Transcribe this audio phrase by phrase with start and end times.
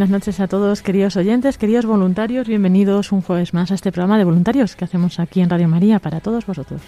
[0.00, 2.48] Buenas noches a todos, queridos oyentes, queridos voluntarios.
[2.48, 5.98] Bienvenidos un jueves más a este programa de voluntarios que hacemos aquí en Radio María
[5.98, 6.80] para todos vosotros.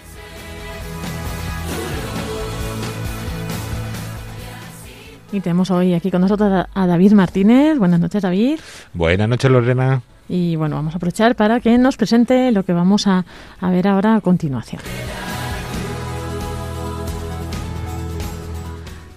[5.31, 7.77] Y tenemos hoy aquí con nosotros a David Martínez.
[7.77, 8.59] Buenas noches, David.
[8.95, 10.01] Buenas noches, Lorena.
[10.27, 13.25] Y bueno, vamos a aprovechar para que nos presente lo que vamos a,
[13.61, 14.81] a ver ahora a continuación.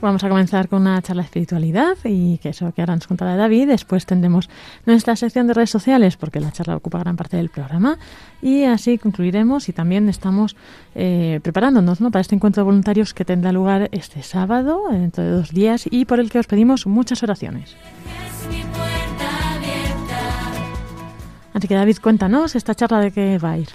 [0.01, 3.35] Vamos a comenzar con una charla de espiritualidad y que eso que ahora nos contará
[3.35, 3.69] David.
[3.69, 4.51] Después tendremos
[4.85, 7.99] nuestra sección de redes sociales porque la charla ocupa gran parte del programa
[8.43, 10.55] y así concluiremos y también estamos
[10.95, 12.11] eh, preparándonos ¿no?
[12.11, 16.05] para este encuentro de voluntarios que tendrá lugar este sábado, dentro de dos días y
[16.05, 17.75] por el que os pedimos muchas oraciones.
[21.55, 23.69] Así que David, cuéntanos esta charla de qué va a ir.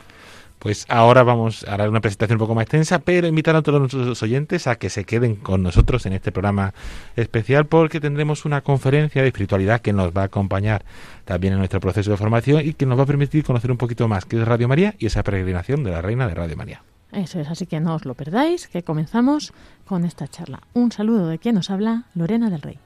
[0.62, 3.80] Pues ahora vamos a dar una presentación un poco más extensa, pero invitar a todos
[3.80, 6.76] nuestros oyentes a que se queden con nosotros en este programa
[7.16, 10.86] especial porque tendremos una conferencia de espiritualidad que nos va a acompañar
[11.26, 14.08] también en nuestro proceso de formación y que nos va a permitir conocer un poquito
[14.08, 16.84] más qué es Radio María y esa peregrinación de la Reina de Radio María.
[17.12, 19.54] Eso es, así que no os lo perdáis, que comenzamos
[19.86, 20.62] con esta charla.
[20.76, 22.78] Un saludo de quien nos habla, Lorena del Rey.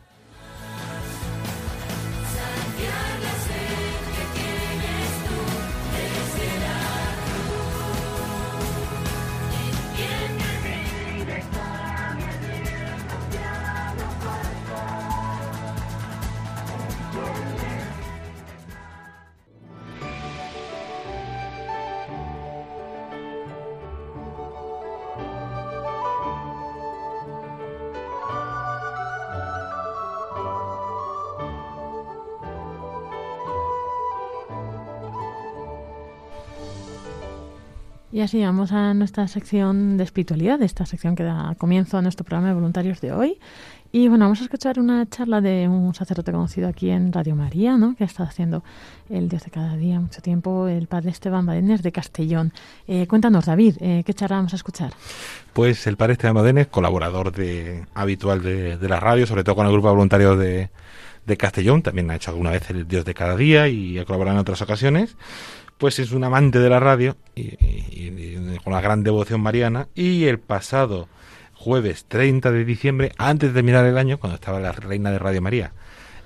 [38.26, 42.48] Así vamos a nuestra sección de espiritualidad, esta sección que da comienzo a nuestro programa
[42.48, 43.38] de voluntarios de hoy.
[43.92, 47.78] Y bueno, vamos a escuchar una charla de un sacerdote conocido aquí en Radio María,
[47.78, 47.96] ¿no?
[47.96, 48.64] que ha estado haciendo
[49.12, 52.52] el Dios de cada día mucho tiempo, el padre Esteban Badenes de Castellón.
[52.88, 54.92] Eh, cuéntanos, David, eh, ¿qué charla vamos a escuchar?
[55.54, 59.72] Pues el padre Esteban Modenes, colaborador de, habitual de, la radio, sobre todo con el
[59.72, 63.68] grupo de voluntarios de Castellón, también ha hecho alguna vez el Dios de cada día
[63.68, 65.16] y ha colaborado en otras ocasiones.
[65.78, 67.52] Pues es un amante de la radio y,
[68.64, 69.90] con una gran devoción mariana.
[69.94, 71.10] Y el pasado
[71.54, 75.42] jueves 30 de diciembre, antes de terminar el año, cuando estaba la reina de Radio
[75.42, 75.74] María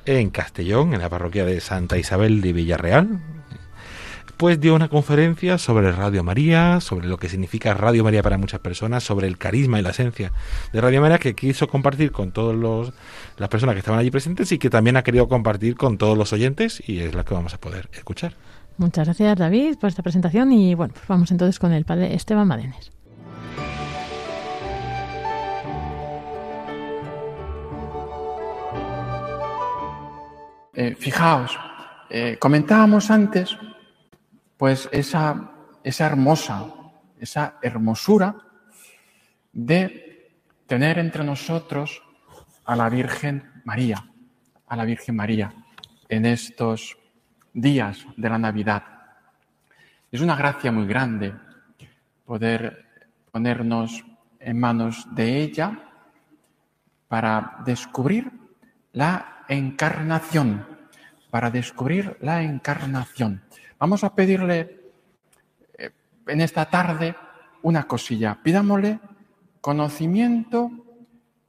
[0.05, 3.19] en Castellón, en la parroquia de Santa Isabel de Villarreal,
[4.37, 8.61] pues dio una conferencia sobre Radio María, sobre lo que significa Radio María para muchas
[8.61, 10.31] personas, sobre el carisma y la esencia
[10.71, 12.55] de Radio María que quiso compartir con todas
[13.37, 16.31] las personas que estaban allí presentes y que también ha querido compartir con todos los
[16.33, 18.35] oyentes y es la que vamos a poder escuchar.
[18.79, 20.53] Muchas gracias, David, por esta presentación.
[20.53, 22.91] Y bueno, pues vamos entonces con el padre Esteban Badenes.
[30.73, 31.59] Eh, fijaos,
[32.09, 33.58] eh, comentábamos antes,
[34.55, 35.52] pues esa,
[35.84, 36.67] esa hermosa,
[37.20, 38.34] esa hermosura
[39.52, 40.31] de
[40.67, 42.02] tener entre nosotros
[42.64, 44.09] a la Virgen María,
[44.67, 45.53] a la Virgen María
[46.08, 46.98] en estos
[47.53, 48.84] días de la Navidad.
[50.11, 51.34] Es una gracia muy grande
[52.25, 52.85] poder
[53.31, 54.03] ponernos
[54.40, 55.78] en manos de ella
[57.07, 58.31] para descubrir
[58.93, 60.66] la encarnación,
[61.29, 63.41] para descubrir la encarnación.
[63.78, 64.91] Vamos a pedirle
[65.78, 65.91] eh,
[66.28, 67.16] en esta tarde
[67.63, 68.37] una cosilla.
[68.41, 68.99] Pidámosle
[69.61, 70.72] conocimiento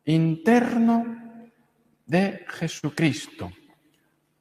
[0.05, 1.06] interno
[2.06, 3.53] de Jesucristo.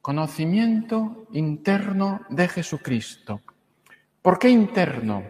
[0.00, 3.42] Conocimiento interno de Jesucristo.
[4.22, 5.22] ¿Por qué interno?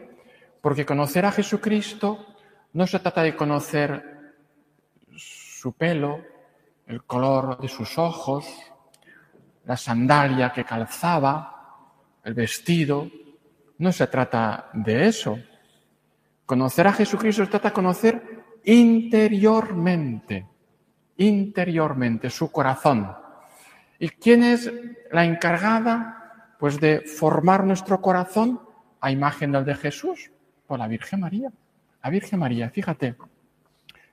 [0.60, 2.26] Porque conocer a Jesucristo
[2.72, 4.34] no se trata de conocer
[5.16, 6.20] su pelo,
[6.86, 8.46] el color de sus ojos,
[9.64, 13.10] la sandalia que calzaba, el vestido.
[13.78, 15.36] No se trata de eso.
[16.46, 20.46] Conocer a Jesucristo se trata de conocer interiormente,
[21.16, 23.19] interiormente, su corazón.
[24.00, 24.72] ¿Y quién es
[25.12, 26.56] la encargada?
[26.58, 28.60] Pues de formar nuestro corazón
[29.00, 30.30] a imagen del de Jesús,
[30.66, 31.52] por la Virgen María.
[32.02, 33.14] La Virgen María, fíjate,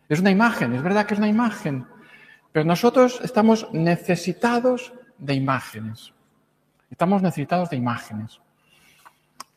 [0.09, 1.85] es una imagen, es verdad que es una imagen,
[2.51, 6.13] pero nosotros estamos necesitados de imágenes.
[6.89, 8.39] Estamos necesitados de imágenes.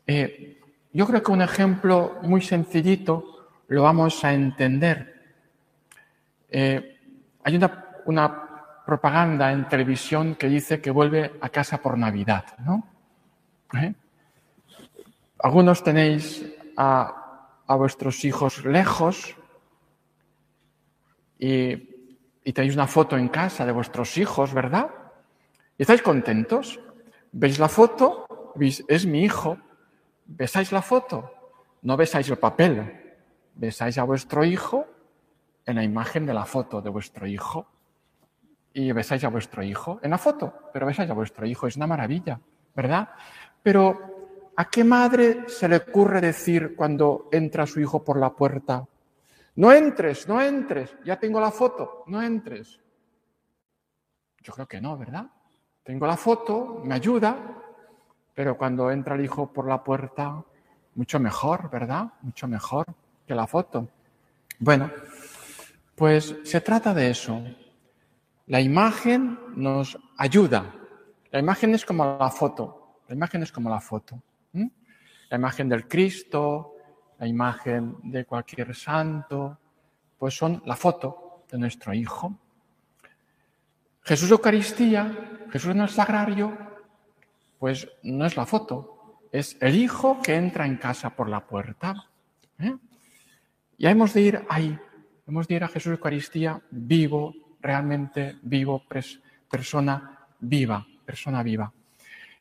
[0.07, 0.61] Eh,
[0.93, 5.15] yo creo que un ejemplo muy sencillito lo vamos a entender.
[6.49, 6.99] Eh,
[7.45, 7.61] hay
[8.07, 8.50] una,
[8.85, 12.87] propaganda en televisión que dice que vuelve a casa por Navidad, ¿no?
[13.75, 13.95] ¿Eh?
[15.39, 16.45] Algunos tenéis
[16.77, 17.17] a,
[17.69, 19.37] vuestros hijos lejos
[21.39, 21.89] y,
[22.53, 24.91] tenéis una foto en casa de vuestros hijos, ¿verdad?
[25.79, 26.81] ¿Y estáis contentos?
[27.33, 28.27] ¿Veis la foto?
[28.89, 29.57] Es mi hijo.
[30.27, 31.33] ¿Besáis la foto?
[31.83, 33.21] No besáis el papel.
[33.55, 34.87] Besáis a vuestro hijo
[35.65, 37.67] en la imagen de la foto de vuestro hijo.
[38.73, 41.67] Y besáis a vuestro hijo en la foto, pero besáis a vuestro hijo.
[41.67, 42.41] Es una maravilla,
[42.75, 43.09] ¿verdad?
[43.63, 48.87] Pero ¿a qué madre se le ocurre decir cuando entra su hijo por la puerta?
[49.57, 52.81] No entres, no entres, ya tengo la foto, no entres.
[54.43, 55.27] Yo creo que no, ¿verdad?
[55.83, 57.37] Tengo la foto, me ayuda,
[58.35, 60.43] pero cuando entra el hijo por la puerta,
[60.95, 62.13] mucho mejor, ¿verdad?
[62.23, 62.87] Mucho mejor
[63.27, 63.89] que la foto.
[64.59, 64.91] Bueno,
[65.95, 67.43] pues se trata de eso.
[68.51, 70.75] La imagen nos ayuda.
[71.31, 72.97] La imagen es como la foto.
[73.07, 74.21] La imagen es como la foto.
[74.53, 76.75] La imagen del Cristo,
[77.21, 79.57] la imagen de cualquier santo,
[80.19, 82.37] pues son la foto de nuestro Hijo.
[84.03, 86.59] Jesús Eucaristía, Jesús en el sagrario,
[87.61, 91.95] pues no es la foto, es el hijo que entra en casa por la puerta.
[92.59, 92.75] ¿eh?
[93.79, 94.77] Ya hemos de ir ahí,
[95.29, 98.83] hemos de ir a Jesús Eucaristía vivo, realmente vivo,
[99.49, 101.73] persona viva, persona viva.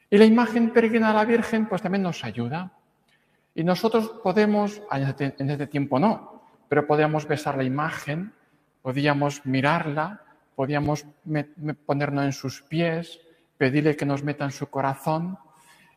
[0.09, 2.71] Y la imagen peregrina de la Virgen, pues también nos ayuda.
[3.53, 8.33] Y nosotros podemos, en este tiempo no, pero podíamos besar la imagen,
[8.81, 10.21] podíamos mirarla,
[10.55, 11.05] podíamos
[11.85, 13.19] ponernos en sus pies,
[13.57, 15.37] pedirle que nos meta en su corazón.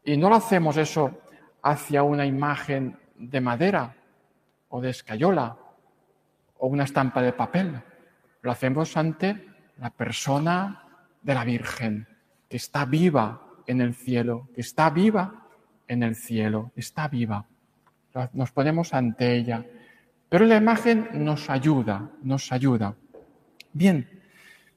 [0.04, 1.20] Y no lo hacemos eso
[1.62, 3.94] hacia una imagen de madera
[4.68, 5.56] o de escayola
[6.58, 7.80] o una estampa de papel.
[8.42, 9.46] Lo hacemos ante
[9.78, 10.84] la persona
[11.22, 12.06] de la Virgen,
[12.48, 15.46] que está viva en el cielo, que está viva
[15.88, 17.46] en el cielo, está viva.
[18.32, 19.64] Nos ponemos ante ella.
[20.28, 22.94] Pero la imagen nos ayuda, nos ayuda.
[23.72, 24.08] Bien,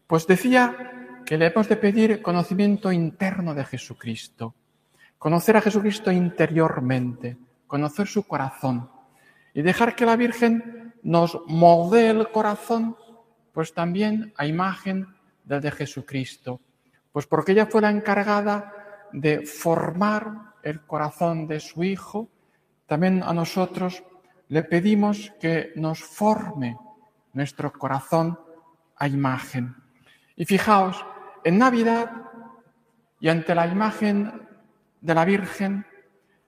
[0.07, 4.53] pues decía que le hemos de pedir conocimiento interno de Jesucristo,
[5.17, 8.89] conocer a Jesucristo interiormente, conocer su corazón
[9.53, 12.95] y dejar que la Virgen nos moldee el corazón,
[13.56, 15.07] pues también a imagen
[15.46, 16.60] de Jesucristo,
[17.13, 22.27] pues porque ella fue la encargada de formar el corazón de su Hijo,
[22.86, 24.03] también a nosotros
[24.50, 26.77] le pedimos que nos forme
[27.32, 28.38] nuestro corazón
[28.98, 29.74] a imagen.
[30.36, 31.06] Y fijaos,
[31.46, 32.12] en Navidad
[33.22, 34.50] y ante la imagen
[35.00, 35.86] de la Virgen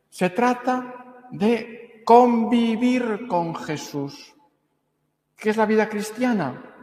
[0.10, 4.36] se trata de convivir con Jesús.
[5.38, 6.77] ¿Qué es la vida cristiana?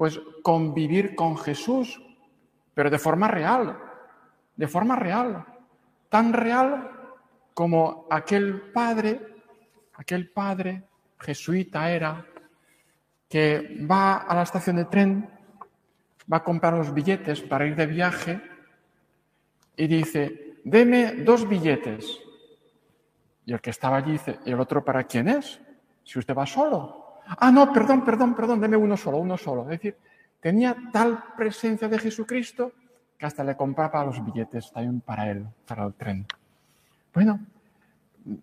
[0.00, 2.00] Pues convivir con Jesús,
[2.72, 3.76] pero de forma real,
[4.56, 5.44] de forma real,
[6.08, 6.90] tan real
[7.52, 9.20] como aquel padre,
[9.92, 10.84] aquel padre
[11.18, 12.24] jesuita era,
[13.28, 15.28] que va a la estación de tren
[16.32, 18.40] va a comprar los billetes para ir de viaje
[19.76, 22.18] y dice, deme dos billetes.
[23.44, 25.60] Y el que estaba allí dice, ¿y el otro para quién es?
[26.04, 27.09] Si usted va solo.
[27.38, 29.62] Ah, no, perdón, perdón, perdón, deme uno solo, uno solo.
[29.62, 29.96] Es decir,
[30.40, 32.72] tenía tal presencia de Jesucristo
[33.16, 36.26] que hasta le compraba los billetes también para él, para el tren.
[37.12, 37.40] Bueno,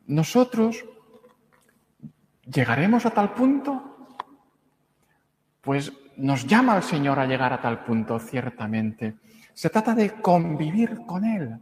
[0.08, 0.86] nosotros
[2.46, 4.08] llegaremos a tal punto,
[5.62, 9.16] pues nos llama al Señor a llegar a tal punto, ciertamente.
[9.54, 11.58] Se trata de convivir con Él.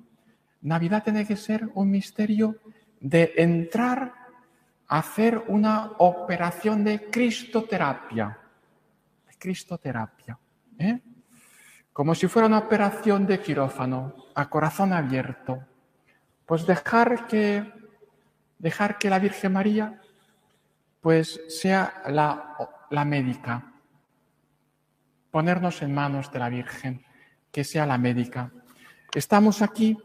[0.61, 2.57] Navidad tiene que ser un misterio
[2.99, 4.13] de entrar
[4.87, 8.37] hacer una operación de cristoterapia.
[9.27, 10.37] De cristoterapia.
[10.77, 11.01] ¿eh?
[11.91, 15.63] Como si fuera una operación de quirófano, a corazón abierto.
[16.45, 17.71] Pues dejar que,
[18.59, 20.01] dejar que la Virgen María
[21.01, 22.55] pues sea la,
[22.89, 23.73] la médica,
[25.29, 27.05] ponernos en manos de la Virgen,
[27.51, 28.51] que sea la médica.
[29.13, 29.97] Estamos aquí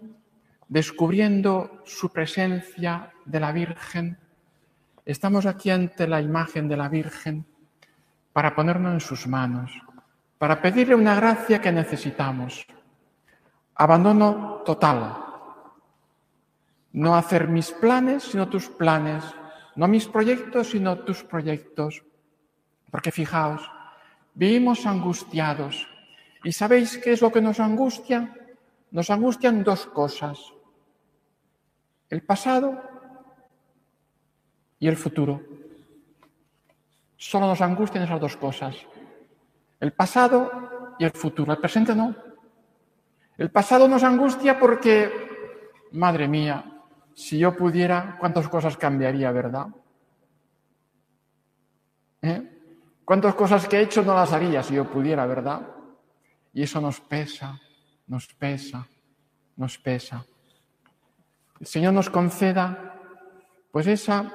[0.69, 4.19] descubriendo su presencia de la Virgen,
[5.11, 7.45] estamos aquí ante la imagen de la Virgen
[8.33, 9.73] para ponernos en sus manos,
[10.39, 12.65] para pedirle una gracia que necesitamos.
[13.75, 15.17] Abandono total.
[16.93, 19.25] No hacer mis planes, sino tus planes.
[19.75, 22.05] No mis proyectos, sino tus proyectos.
[22.91, 23.69] Porque fijaos,
[24.35, 25.89] vivimos angustiados.
[26.45, 28.37] ¿Y sabéis qué es lo que nos angustia?
[28.93, 30.39] Nos angustian dos cosas.
[32.09, 32.90] El pasado
[34.81, 35.43] y el futuro.
[37.17, 38.75] Solo nos angustian esas dos cosas.
[39.79, 41.53] El pasado y el futuro.
[41.53, 42.17] El presente no.
[43.37, 45.13] El pasado nos angustia porque,
[45.93, 46.83] madre mía,
[47.15, 49.67] si yo pudiera, cuántas cosas cambiaría, ¿verdad?
[52.23, 52.59] ¿Eh?
[53.05, 55.67] ¿Cuántas cosas que he hecho no las haría si yo pudiera, verdad?
[56.53, 57.61] Y eso nos pesa,
[58.07, 58.87] nos pesa,
[59.57, 60.25] nos pesa.
[61.61, 62.95] El Señor nos conceda,
[63.71, 64.33] pues, esa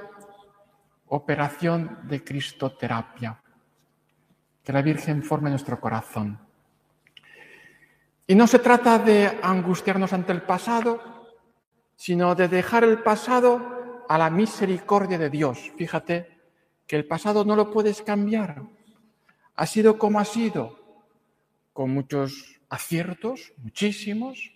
[1.16, 3.42] operación de cristoterapia,
[4.64, 6.40] que la Virgen forme nuestro corazón.
[8.28, 11.00] Y no se trata de angustiarnos ante el pasado,
[11.96, 15.72] sino de dejar el pasado a la misericordia de Dios.
[15.78, 16.36] Fíjate
[16.88, 18.64] que el pasado no lo puedes cambiar.
[19.56, 20.80] Ha sido como ha sido,
[21.72, 24.52] con muchos aciertos, muchísimos,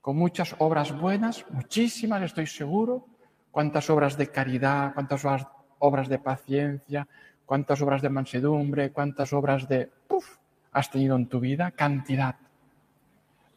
[0.00, 3.06] con muchas obras buenas, muchísimas, estoy seguro,
[3.50, 5.46] cuántas obras de caridad, cuántas obras,
[5.78, 7.06] obras de paciencia,
[7.46, 9.90] cuántas obras de mansedumbre, cuántas obras de...
[10.08, 10.36] ¡puf!
[10.74, 12.34] has tenido en tu vida, cantidad.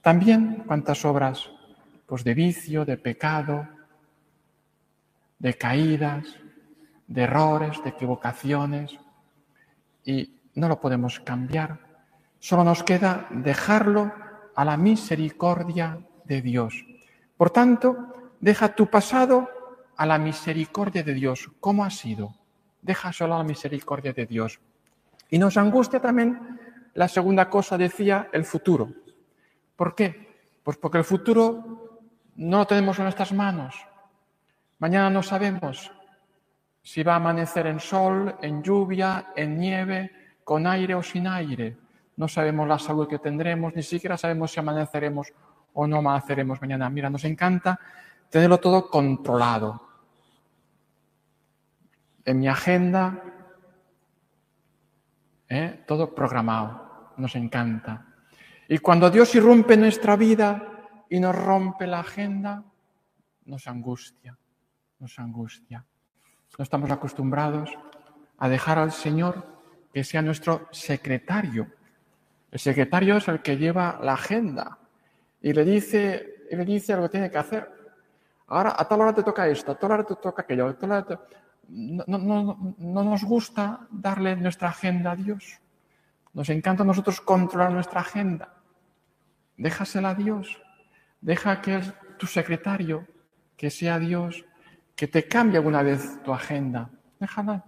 [0.01, 1.49] También cuántas obras
[2.05, 3.67] pues, de vicio, de pecado,
[5.39, 6.25] de caídas,
[7.07, 8.97] de errores, de equivocaciones,
[10.05, 11.79] y no lo podemos cambiar.
[12.39, 14.13] Solo nos queda dejarlo
[14.55, 16.85] a la misericordia de Dios.
[17.35, 19.49] Por tanto, deja tu pasado
[19.97, 21.49] a la misericordia de Dios.
[21.59, 22.35] ¿Cómo ha sido?
[22.81, 24.59] Deja solo a la misericordia de Dios.
[25.29, 26.59] Y nos angustia también
[26.93, 28.89] la segunda cosa, decía, el futuro.
[29.75, 30.59] ¿Por qué?
[30.63, 32.01] Pues porque el futuro
[32.35, 33.75] no lo tenemos en nuestras manos.
[34.79, 35.91] Mañana no sabemos
[36.81, 40.11] si va a amanecer en sol, en lluvia, en nieve,
[40.43, 41.77] con aire o sin aire.
[42.15, 45.33] No sabemos la salud que tendremos, ni siquiera sabemos si amaneceremos
[45.73, 46.89] o no amaneceremos mañana.
[46.89, 47.79] Mira, nos encanta
[48.29, 49.86] tenerlo todo controlado.
[52.27, 53.23] En mi agenda,
[55.47, 55.85] ¿eh?
[55.87, 57.13] todo programado.
[57.15, 58.05] Nos encanta.
[58.67, 62.65] Y cuando Dios irrumpe nuestra vida y nos rompe la agenda,
[63.45, 64.37] nos angustia,
[64.99, 65.85] nos angustia.
[66.57, 67.69] No estamos acostumbrados
[68.39, 69.61] a dejar al Señor
[69.93, 71.71] que sea nuestro secretario.
[72.51, 74.77] El secretario es el que lleva la agenda
[75.41, 77.71] y le dice, y le dice lo que tiene que hacer.
[78.47, 80.67] Ahora, a tal hora te toca esto, a tal hora te toca aquello.
[80.67, 81.17] A tal hora te...
[81.69, 85.59] no, no, no, no nos gusta darle nuestra agenda a Dios.
[86.33, 88.53] Nos encanta a nosotros controlar nuestra agenda.
[89.57, 90.61] Déjasela a Dios.
[91.19, 93.07] Deja que es tu secretario,
[93.55, 94.45] que sea Dios,
[94.95, 96.89] que te cambie alguna vez tu agenda.
[97.19, 97.65] Déjala.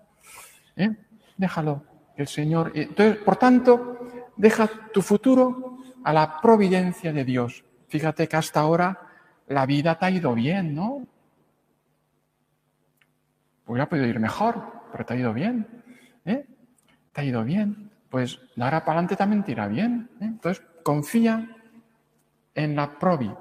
[0.76, 0.96] ¿eh?
[1.38, 1.84] Déjalo.
[2.16, 2.72] El Señor.
[2.76, 4.00] Entonces, por tanto,
[4.36, 7.64] deja tu futuro a la providencia de Dios.
[7.88, 9.00] Fíjate que hasta ahora
[9.48, 11.08] la vida te ha ido bien, ¿no?
[13.70, 15.68] Hubiera podido ir mejor, pero te ha ido bien.
[16.26, 16.44] ¿eh?
[17.14, 17.92] Te ha ido bien.
[18.10, 20.10] Pues de ahora para adelante también te irá bien.
[20.20, 20.26] ¿eh?
[20.26, 21.56] Entonces, confía
[22.56, 23.32] en la provi,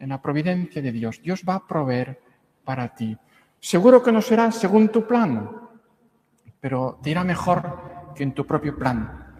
[0.00, 1.20] en la providencia de Dios.
[1.20, 2.18] Dios va a proveer
[2.64, 3.14] para ti.
[3.60, 5.50] Seguro que no será según tu plan,
[6.60, 9.36] pero te irá mejor que en tu propio plan.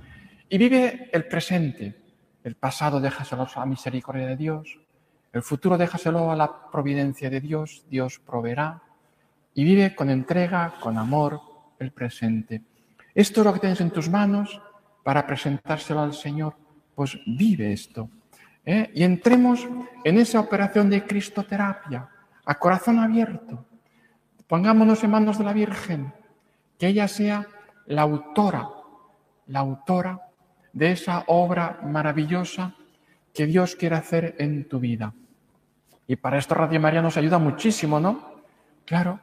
[0.50, 2.02] Y vive el presente.
[2.42, 4.78] El pasado déjaselo a la misericordia de Dios.
[5.32, 7.86] El futuro déjaselo a la providencia de Dios.
[7.88, 8.82] Dios proveerá.
[9.54, 11.40] Y vive con entrega, con amor,
[11.78, 12.62] el presente.
[13.14, 14.60] Esto es lo que tienes en tus manos
[15.02, 16.56] para presentárselo al Señor.
[16.94, 18.10] Pues vive esto.
[18.64, 18.90] ¿eh?
[18.94, 19.66] Y entremos
[20.02, 22.08] en esa operación de cristoterapia,
[22.44, 23.64] a corazón abierto.
[24.46, 26.12] Pongámonos en manos de la Virgen,
[26.78, 27.46] que ella sea
[27.86, 28.68] la autora,
[29.46, 30.20] la autora
[30.72, 32.74] de esa obra maravillosa
[33.32, 35.14] que Dios quiere hacer en tu vida.
[36.06, 38.34] Y para esto Radio María nos ayuda muchísimo, ¿no?
[38.84, 39.20] Claro,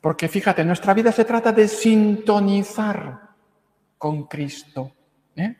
[0.00, 3.20] porque fíjate, nuestra vida se trata de sintonizar
[3.96, 4.92] con Cristo.
[5.36, 5.56] ¿eh?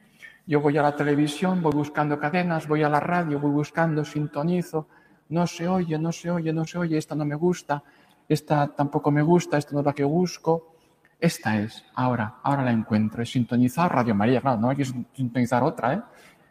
[0.46, 4.88] Yo voy a la televisión, voy buscando cadenas, voy a la radio, voy buscando, sintonizo,
[5.30, 7.82] no se oye, no se oye, no se oye, esta no me gusta,
[8.28, 10.74] esta tampoco me gusta, esta no es la que busco.
[11.20, 13.22] Esta es, ahora, ahora la encuentro.
[13.22, 14.40] Es sintonizar Radio María.
[14.40, 16.02] Claro, no hay que sintonizar otra, ¿eh?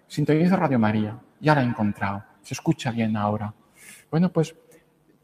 [0.08, 1.18] Sintoniza Radio María.
[1.40, 2.24] Ya la he encontrado.
[2.42, 3.54] Se escucha bien ahora.
[4.12, 4.56] Bueno, pues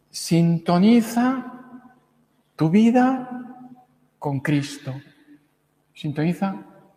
[0.09, 1.62] sintoniza
[2.55, 3.29] tu vida
[4.19, 4.93] con Cristo.
[5.93, 6.55] Sintoniza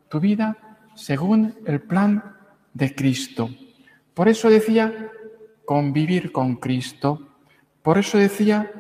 [0.09, 0.57] tu vida
[0.95, 2.23] según el plan
[2.73, 3.51] de Cristo.
[4.15, 5.11] Por eso decía
[5.65, 7.37] convivir con Cristo.
[7.83, 8.71] Por eso decía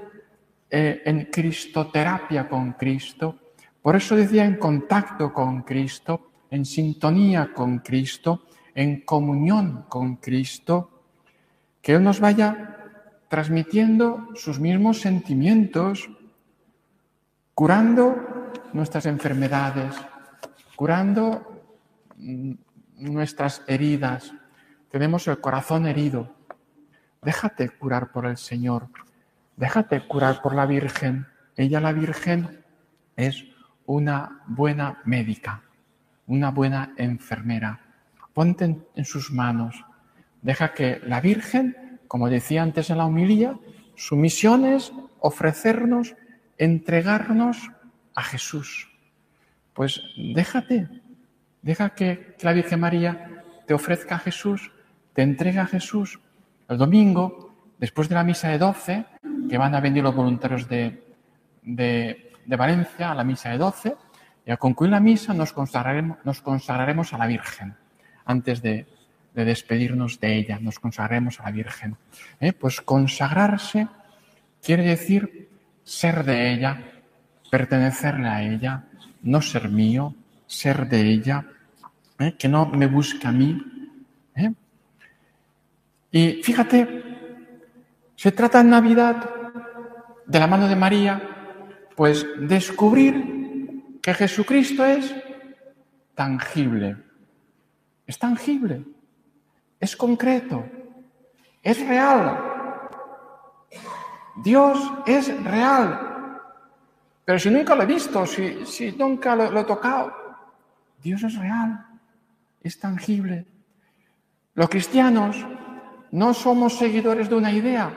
[0.71, 3.39] eh, en cristoterapia con Cristo.
[3.83, 8.43] Por eso decía en contacto con Cristo, en sintonía con Cristo,
[8.75, 10.91] en comunión con Cristo,
[11.81, 12.77] que Él nos vaya
[13.29, 16.11] transmitiendo sus mismos sentimientos,
[17.57, 19.95] curando nuestras enfermedades,
[20.77, 21.65] curando
[22.19, 22.53] mm,
[22.99, 24.31] nuestras heridas.
[24.91, 26.37] Tenemos el corazón herido.
[27.23, 28.89] Déjate curar por el Señor.
[29.57, 31.29] Déjate curar por la Virgen.
[31.57, 32.63] Ella, la Virgen,
[33.17, 33.47] es
[33.87, 35.63] una buena médica,
[36.27, 37.81] una buena enfermera.
[38.35, 39.83] Ponte en, sus manos.
[40.43, 43.59] Deja que la Virgen, como decía antes en la homilía,
[43.95, 46.15] su misión es ofrecernos,
[46.59, 47.71] entregarnos
[48.15, 48.91] a Jesús.
[49.73, 50.89] Pues déjate,
[51.63, 54.73] deja que, la Virgen María te ofrezca a Jesús,
[55.13, 56.19] te entrega a Jesús.
[56.69, 59.07] El domingo, después de la misa de 12,
[59.49, 61.05] que van a venir los voluntarios de,
[61.63, 63.97] de, de Valencia a la misa de 12,
[64.47, 67.75] y al concluir la misa nos consagraremos, nos consagraremos a la Virgen
[68.25, 68.87] antes de,
[69.37, 71.97] de despedirnos de ella, nos consagraremos a la Virgen.
[72.41, 72.55] ¿Eh?
[72.55, 73.87] Pues consagrarse
[74.63, 75.51] quiere decir
[75.87, 76.83] ser de ella,
[77.49, 78.85] pertenecerle a ella,
[79.23, 80.15] no ser mío,
[80.47, 81.47] ser de ella,
[82.19, 82.35] ¿eh?
[82.37, 83.57] que no me busque a mí.
[84.35, 84.53] ¿eh?
[86.11, 87.03] Y fíjate,
[88.17, 89.31] se trata en Navidad,
[90.27, 91.23] de la mano de María,
[91.95, 95.15] pues descubrir que Jesucristo es
[96.17, 96.97] tangible.
[98.09, 98.85] Es tangible,
[99.81, 100.65] es concreto,
[101.63, 102.56] es real.
[104.43, 106.41] Dios es real.
[107.25, 110.13] Pero si nunca lo he visto, si, si nunca lo, lo he tocado,
[111.03, 111.85] Dios es real,
[112.63, 113.47] es tangible.
[114.55, 115.37] Los cristianos
[116.13, 117.93] no somos seguidores de una idea,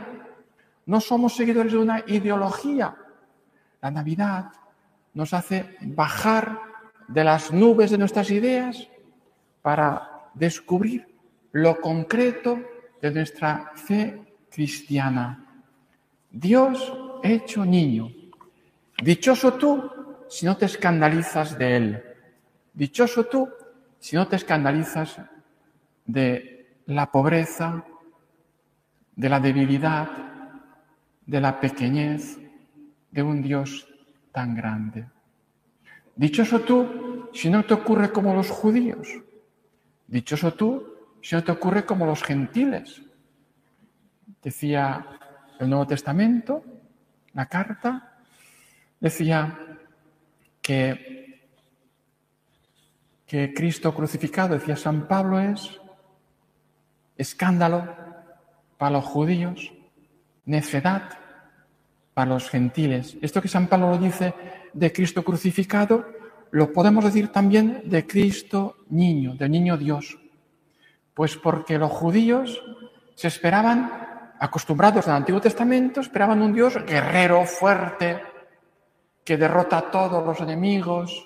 [0.86, 2.96] no somos seguidores de una ideología.
[3.82, 4.52] La Navidad
[5.14, 6.60] nos hace bajar
[7.08, 8.88] de las nubes de nuestras ideas
[9.62, 11.08] para descubrir
[11.52, 12.60] lo concreto
[13.02, 15.49] de nuestra fe cristiana.
[16.32, 18.12] Dios hecho niño.
[19.02, 19.92] Dichoso tú
[20.30, 22.04] si no te escandalizas de él.
[22.74, 23.50] Dichoso tú
[24.00, 25.22] si no te escandalizas
[26.06, 27.84] de la pobreza,
[29.16, 30.10] de la debilidad,
[31.26, 32.40] de la pequeñez
[33.12, 33.88] de un Dios
[34.32, 35.08] tan grande.
[36.16, 39.08] Dichoso tú si no te ocurre como los judíos.
[40.08, 40.84] Dichoso tú
[41.22, 43.02] si no te ocurre como los gentiles.
[44.42, 45.06] Decía
[45.60, 46.64] el Nuevo Testamento,
[47.34, 48.18] la carta,
[49.00, 49.60] decía
[50.62, 51.42] que,
[53.28, 55.80] que Cristo crucificado, decía San Pablo, es
[57.18, 57.96] escándalo
[58.78, 59.74] para los judíos,
[60.46, 61.20] necedad
[62.14, 63.18] para los gentiles.
[63.22, 64.34] Esto que San Pablo lo dice
[64.74, 66.06] de Cristo crucificado,
[66.52, 70.18] lo podemos decir también de Cristo niño, del niño Dios.
[71.14, 72.64] Pues porque los judíos
[73.16, 74.09] se esperaban,
[74.40, 78.22] acostumbrados al Antiguo Testamento, esperaban un Dios guerrero, fuerte,
[79.24, 81.26] que derrota a todos los enemigos,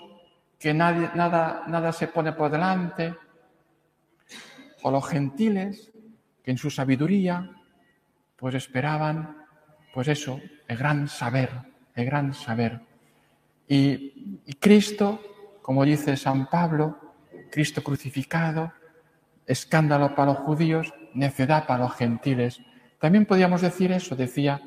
[0.59, 3.15] que nadie, nada, nada se pone por delante.
[4.81, 5.91] O los gentiles,
[6.43, 7.49] que en su sabiduría,
[8.35, 9.45] pues esperaban,
[9.93, 11.49] pues eso, el gran saber,
[11.95, 12.81] el gran saber.
[13.67, 15.21] Y, y Cristo,
[15.61, 17.15] como dice San Pablo,
[17.49, 18.73] Cristo crucificado,
[19.45, 22.59] escándalo para los judíos, necedad para los gentiles.
[23.03, 24.61] También podríamos decir eso, decía,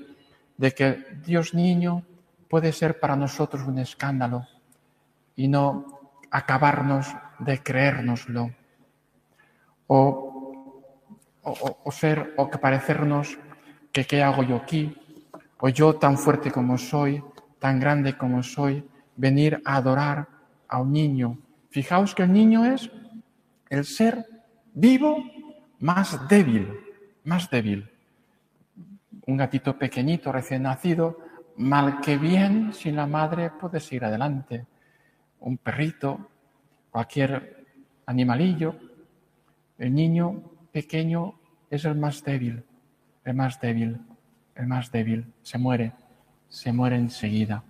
[0.58, 2.04] de que Dios niño
[2.50, 4.46] puede ser para nosotros un escándalo
[5.36, 7.06] y no acabarnos
[7.38, 8.50] de creérnoslo.
[9.86, 10.52] O,
[11.42, 13.38] o, ser, o que parecernos
[13.90, 14.94] que qué hago yo aquí,
[15.58, 17.24] o yo tan fuerte como soy,
[17.58, 20.28] tan grande como soy, venir a adorar
[20.68, 21.38] a un niño.
[21.70, 22.90] Fijaos que el niño es
[23.70, 24.26] el ser
[24.74, 25.24] vivo
[25.78, 26.68] más débil,
[27.24, 27.95] más débil.
[29.26, 31.18] Un gatito pequeñito, recién nacido,
[31.56, 34.66] mal que bien, sin la madre puedes ir adelante.
[35.40, 36.30] Un perrito,
[36.92, 37.64] cualquier
[38.06, 38.76] animalillo.
[39.78, 42.64] El niño pequeño es el más débil,
[43.24, 44.00] el más débil,
[44.54, 45.32] el más débil.
[45.42, 45.92] Se muere,
[46.48, 47.64] se muere enseguida,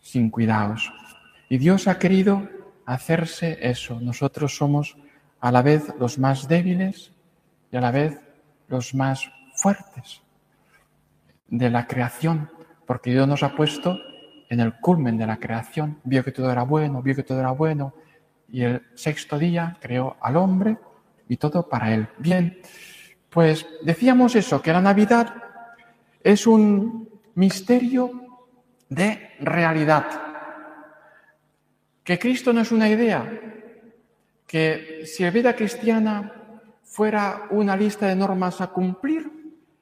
[0.00, 0.92] sin cuidados.
[1.48, 2.50] Y Dios ha querido
[2.84, 3.98] hacerse eso.
[3.98, 4.98] Nosotros somos
[5.40, 7.12] a la vez los más débiles
[7.72, 8.20] y a la vez
[8.68, 10.25] los más fuertes
[11.48, 12.50] de la creación,
[12.86, 13.98] porque Dios nos ha puesto
[14.48, 17.50] en el culmen de la creación, vio que todo era bueno, vio que todo era
[17.50, 17.94] bueno,
[18.48, 20.78] y el sexto día creó al hombre
[21.28, 22.08] y todo para él.
[22.18, 22.58] Bien,
[23.28, 25.34] pues decíamos eso, que la Navidad
[26.22, 28.10] es un misterio
[28.88, 30.06] de realidad,
[32.02, 33.28] que Cristo no es una idea,
[34.46, 36.32] que si la vida cristiana
[36.84, 39.35] fuera una lista de normas a cumplir,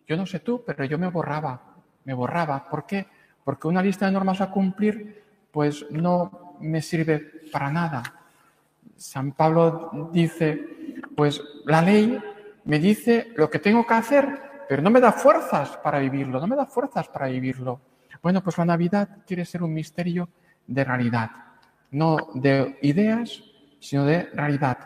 [0.07, 1.61] yo no sé tú, pero yo me borraba,
[2.05, 2.69] me borraba.
[2.69, 3.07] ¿Por qué?
[3.45, 8.03] Porque una lista de normas a cumplir, pues no me sirve para nada.
[8.97, 12.19] San Pablo dice, pues la ley
[12.65, 14.27] me dice lo que tengo que hacer,
[14.69, 17.81] pero no me da fuerzas para vivirlo, no me da fuerzas para vivirlo.
[18.23, 20.29] Bueno, pues la Navidad quiere ser un misterio
[20.67, 21.31] de realidad,
[21.91, 23.43] no de ideas,
[23.81, 24.79] sino de realidad.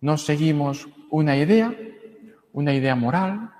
[0.00, 1.74] No seguimos una idea,
[2.52, 3.50] una idea moral,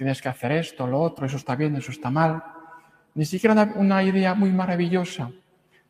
[0.00, 2.42] tienes que hacer esto, lo otro, eso está bien, eso está mal.
[3.14, 5.30] Ni siquiera una, idea muy maravillosa.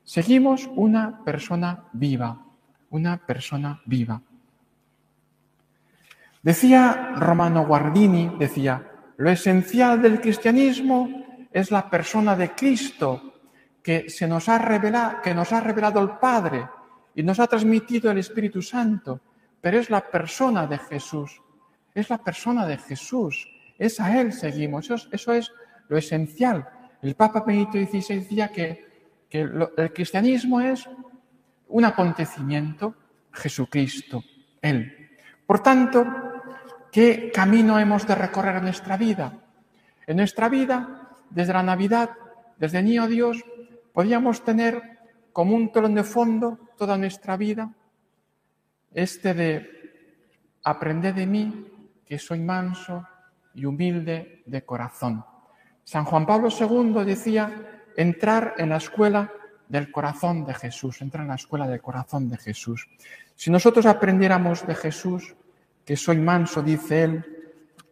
[0.03, 2.44] Seguimos una persona viva,
[2.90, 4.20] una persona viva.
[6.42, 8.85] Decía Romano Guardini, decía,
[9.16, 13.35] lo esencial del cristianismo es la persona de Cristo
[13.81, 14.59] que se nos ha
[15.23, 16.66] que nos ha revelado el Padre
[17.14, 19.20] y nos ha transmitido el Espíritu Santo,
[19.61, 21.40] pero es la persona de Jesús,
[21.94, 23.46] es la persona de Jesús,
[23.81, 25.51] es a Él seguimos, eso es,
[25.88, 26.69] lo esencial.
[27.01, 28.88] El Papa Benito XVI decía que,
[29.31, 30.88] el cristianismo es
[31.69, 32.95] un acontecimiento,
[33.33, 34.23] Jesucristo,
[34.61, 35.11] Él.
[35.47, 36.07] Por tanto,
[36.93, 39.33] ¿qué camino hemos de recorrer en nuestra vida?
[40.07, 42.11] En nuestra vida, desde la Navidad,
[42.59, 43.43] desde Niño Dios,
[43.95, 44.99] podríamos tener
[45.33, 47.73] como un telón de fondo toda nuestra vida,
[48.93, 49.71] este de
[50.64, 51.66] aprender de mí,
[52.05, 53.07] que soy manso
[53.55, 55.25] y humilde de corazón.
[55.85, 59.33] San Juan Pablo II decía entrar en la escuela
[59.69, 62.89] del corazón de Jesús, entrar en la escuela del corazón de Jesús.
[63.35, 65.35] Si nosotros aprendiéramos de Jesús,
[65.85, 67.25] que soy manso, dice él,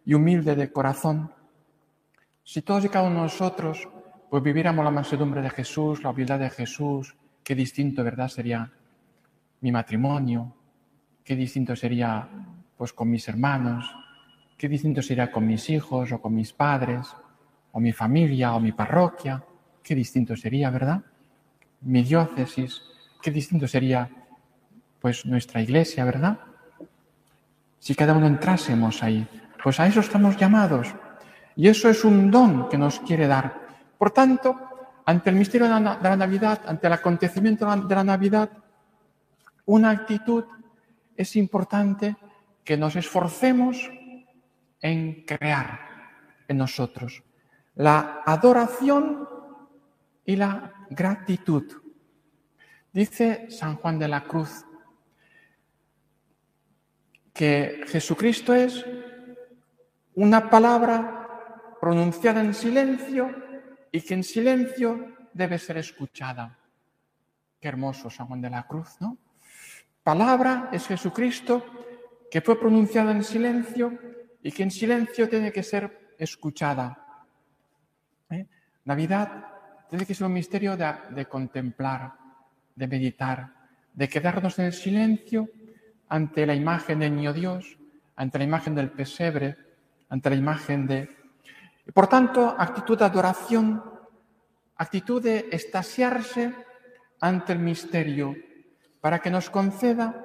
[0.04, 1.32] y humilde de corazón,
[2.42, 3.88] si todos y cada uno de nosotros
[4.30, 8.28] pues viviéramos la mansedumbre de Jesús, la humildad de Jesús, qué distinto, ¿verdad?
[8.28, 8.70] Sería
[9.60, 10.54] mi matrimonio,
[11.24, 12.28] qué distinto sería
[12.76, 13.84] pues con mis hermanos,
[14.58, 17.06] qué distinto sería con mis hijos o con mis padres,
[17.70, 19.42] o mi familia o mi parroquia,
[19.82, 21.00] qué distinto sería, ¿verdad?
[21.82, 22.82] Mi diócesis,
[23.22, 24.10] qué distinto sería
[25.00, 26.40] pues nuestra iglesia, ¿verdad?
[27.78, 29.26] Si cada uno entrásemos ahí,
[29.62, 30.88] pues a eso estamos llamados.
[31.54, 33.60] Y eso es un don que nos quiere dar.
[33.96, 34.58] Por tanto,
[35.06, 38.50] ante el misterio de la, de la Navidad, ante el acontecimiento de la Navidad,
[39.66, 40.44] una actitud
[41.16, 42.16] es importante
[42.64, 43.90] que nos esforcemos
[44.80, 45.80] en crear
[46.46, 47.22] en nosotros
[47.74, 49.28] la adoración
[50.24, 51.64] y la gratitud.
[52.92, 54.64] Dice San Juan de la Cruz
[57.32, 58.84] que Jesucristo es
[60.14, 63.30] una palabra pronunciada en silencio
[63.92, 66.58] y que en silencio debe ser escuchada.
[67.60, 69.16] Qué hermoso San Juan de la Cruz, ¿no?
[70.02, 71.64] Palabra es Jesucristo
[72.28, 73.96] que fue pronunciada en silencio
[74.42, 77.26] y que en silencio tiene que ser escuchada.
[78.30, 78.46] ¿Eh?
[78.84, 79.46] Navidad
[79.88, 82.12] tiene que ser un misterio de, contemplar,
[82.74, 83.52] de meditar,
[83.92, 85.48] de quedarnos en el silencio
[86.08, 87.78] ante la imagen del niño Dios,
[88.16, 89.56] ante la imagen del pesebre,
[90.08, 91.16] ante la imagen de...
[91.86, 93.82] Y por tanto, actitud de adoración,
[94.76, 96.54] actitud de estasiarse
[97.20, 98.36] ante el misterio,
[99.00, 100.24] para que nos conceda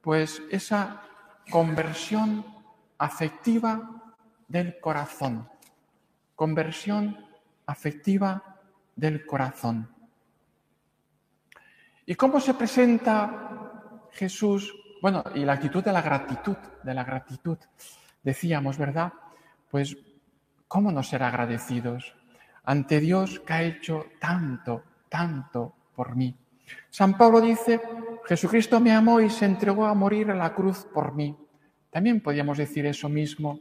[0.00, 1.02] pues esa
[1.50, 2.44] conversión
[3.02, 4.14] afectiva
[4.46, 5.48] del corazón,
[6.36, 7.18] conversión
[7.66, 8.60] afectiva
[8.94, 9.90] del corazón.
[12.06, 14.72] ¿Y cómo se presenta Jesús?
[15.00, 17.58] Bueno, y la actitud de la gratitud, de la gratitud,
[18.22, 19.12] decíamos, ¿verdad?
[19.68, 19.96] Pues,
[20.68, 22.14] ¿cómo no ser agradecidos
[22.62, 26.36] ante Dios que ha hecho tanto, tanto por mí?
[26.88, 27.80] San Pablo dice,
[28.26, 31.36] Jesucristo me amó y se entregó a morir en la cruz por mí.
[31.92, 33.60] También podríamos decir eso mismo,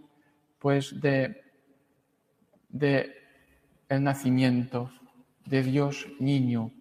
[0.58, 1.44] pues, de,
[2.70, 3.14] de
[3.90, 4.90] el nacimiento
[5.46, 6.72] de Dios niño.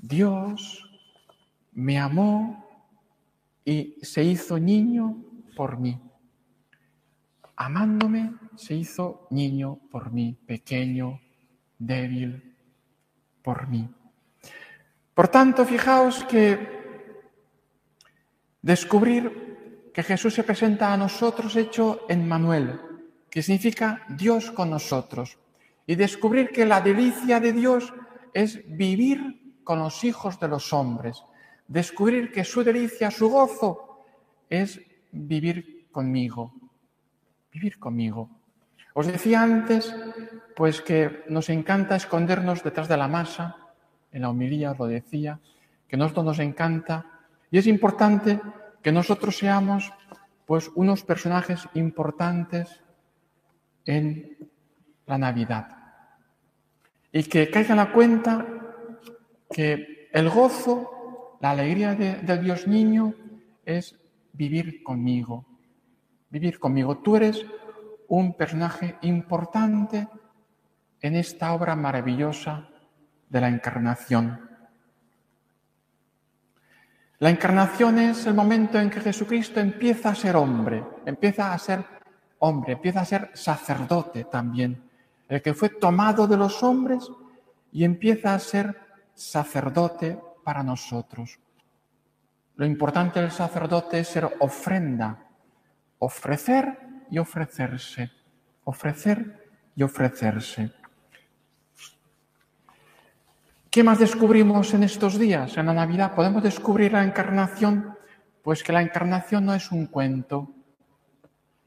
[0.00, 0.90] Dios
[1.72, 2.66] me amó
[3.66, 5.22] y se hizo niño
[5.54, 6.00] por mí.
[7.54, 11.20] Amándome se hizo niño por mí, pequeño,
[11.78, 12.56] débil
[13.42, 13.90] por mí.
[15.12, 16.58] Por tanto, fijaos que
[18.62, 19.51] descubrir
[19.92, 22.80] que Jesús se presenta a nosotros hecho en Manuel,
[23.30, 25.38] que significa Dios con nosotros,
[25.86, 27.92] y descubrir que la delicia de Dios
[28.32, 31.22] es vivir con los hijos de los hombres,
[31.68, 34.04] descubrir que su delicia, su gozo,
[34.48, 36.52] es vivir conmigo,
[37.52, 38.30] vivir conmigo.
[38.94, 39.94] Os decía antes,
[40.54, 43.56] pues que nos encanta escondernos detrás de la masa,
[44.10, 45.40] en la homilía lo decía,
[45.88, 47.06] que nosotros nos encanta,
[47.50, 48.40] y es importante
[48.82, 49.92] que nosotros seamos
[50.46, 52.82] pues unos personajes importantes
[53.84, 54.50] en
[55.06, 55.68] la Navidad.
[57.12, 58.46] Y que caigan la cuenta
[59.50, 63.14] que el gozo, la alegría de, de Dios niño
[63.64, 63.98] es
[64.32, 65.46] vivir conmigo.
[66.30, 66.98] Vivir conmigo.
[66.98, 67.44] Tú eres
[68.08, 70.08] un personaje importante
[71.00, 72.68] en esta obra maravillosa
[73.28, 74.51] de la encarnación.
[77.22, 81.84] La encarnación es el momento en que Jesucristo empieza a ser hombre, empieza a ser
[82.40, 84.90] hombre, empieza a ser sacerdote también,
[85.28, 87.08] el que fue tomado de los hombres
[87.70, 88.76] y empieza a ser
[89.14, 91.38] sacerdote para nosotros.
[92.56, 95.24] Lo importante del sacerdote es ser ofrenda,
[96.00, 96.76] ofrecer
[97.08, 98.10] y ofrecerse,
[98.64, 100.72] ofrecer y ofrecerse.
[103.72, 106.14] ¿Qué más descubrimos en estos días, en la Navidad?
[106.14, 107.96] Podemos descubrir la encarnación,
[108.42, 110.50] pues que la encarnación no es un cuento,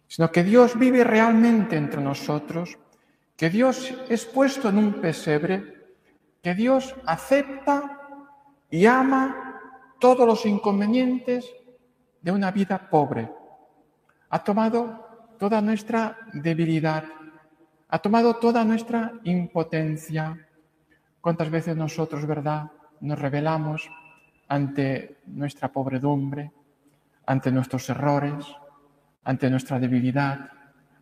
[0.08, 2.78] sino que Dios vive realmente entre nosotros,
[3.36, 5.96] que Dios es puesto en un pesebre,
[6.44, 8.00] que Dios acepta
[8.70, 9.60] y ama
[10.00, 11.50] todos los inconvenientes
[12.22, 13.34] de una vida pobre.
[14.30, 17.04] Ha tomado toda nuestra debilidad,
[17.90, 20.38] ha tomado toda nuestra impotencia.
[21.26, 22.70] ¿Cuántas veces nosotros, verdad,
[23.02, 23.90] nos rebelamos
[24.48, 26.52] ante nuestra pobredumbre,
[27.26, 28.46] ante nuestros errores,
[29.24, 30.52] ante nuestra debilidad,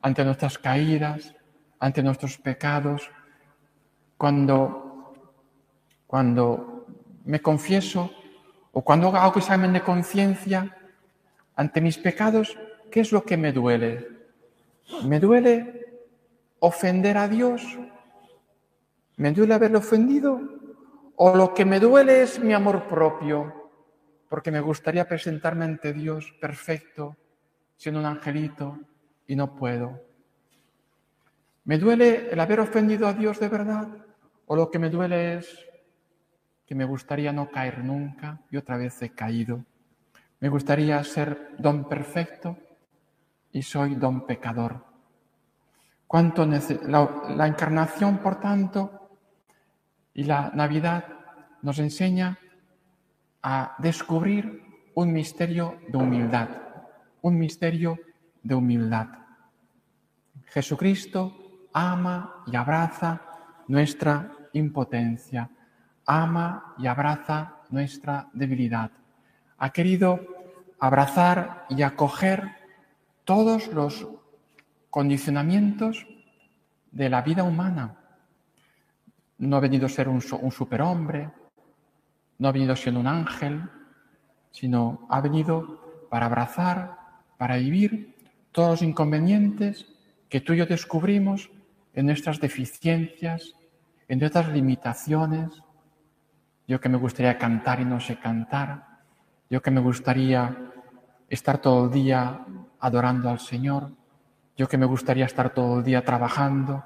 [0.01, 1.35] ante nuestras caídas,
[1.77, 3.11] ante nuestros pecados?
[4.15, 5.13] Cuando,
[6.07, 6.85] cuando
[7.25, 8.09] me confieso
[8.71, 10.73] o cuando hago examen de conciencia
[11.53, 12.57] ante mis pecados,
[12.89, 14.07] ¿qué es lo que me duele?
[15.03, 15.99] ¿Me duele
[16.59, 17.77] ofender a Dios?
[19.17, 20.41] ¿Me duele haberle ofendido?
[21.15, 23.71] ¿O lo que me duele es mi amor propio?
[24.29, 27.15] Porque me gustaría presentarme ante Dios perfecto,
[27.77, 28.79] siendo un angelito,
[29.27, 30.01] y no puedo.
[31.65, 33.87] ¿Me duele el haber ofendido a Dios de verdad?
[34.47, 35.65] ¿O lo que me duele es
[36.65, 39.63] que me gustaría no caer nunca y otra vez he caído?
[40.39, 42.57] Me gustaría ser don perfecto
[43.51, 44.83] y soy don pecador.
[46.07, 49.02] ¿Cuánto la, la encarnación, por tanto,
[50.13, 51.05] y la Navidad
[51.61, 52.37] nos enseña
[53.41, 54.61] a descubrir
[54.95, 56.49] un misterio de humildad,
[57.21, 57.97] un misterio
[58.41, 59.07] de humildad.
[60.45, 63.21] Jesucristo ama y abraza
[63.67, 65.49] nuestra impotencia,
[66.05, 68.91] ama y abraza nuestra debilidad.
[69.57, 70.19] Ha querido
[70.79, 72.51] abrazar y acoger
[73.23, 74.07] todos los
[74.89, 76.05] condicionamientos
[76.91, 78.02] de la vida humana.
[79.43, 81.29] No ha venido a ser un, un superhombre,
[82.39, 83.69] no ha venido siendo un ángel,
[84.51, 86.97] sino ha venido para abrazar,
[87.37, 88.15] para vivir
[88.51, 89.85] todos los inconvenientes
[90.29, 91.49] que tú y yo descubrimos
[91.93, 93.55] en nuestras deficiencias,
[94.07, 95.61] en nuestras limitaciones.
[96.67, 99.01] Yo que me gustaría cantar y no sé cantar.
[99.49, 100.55] Yo que me gustaría
[101.29, 102.45] estar todo el día
[102.79, 103.91] adorando al Señor.
[104.55, 106.83] Yo que me gustaría estar todo el día trabajando.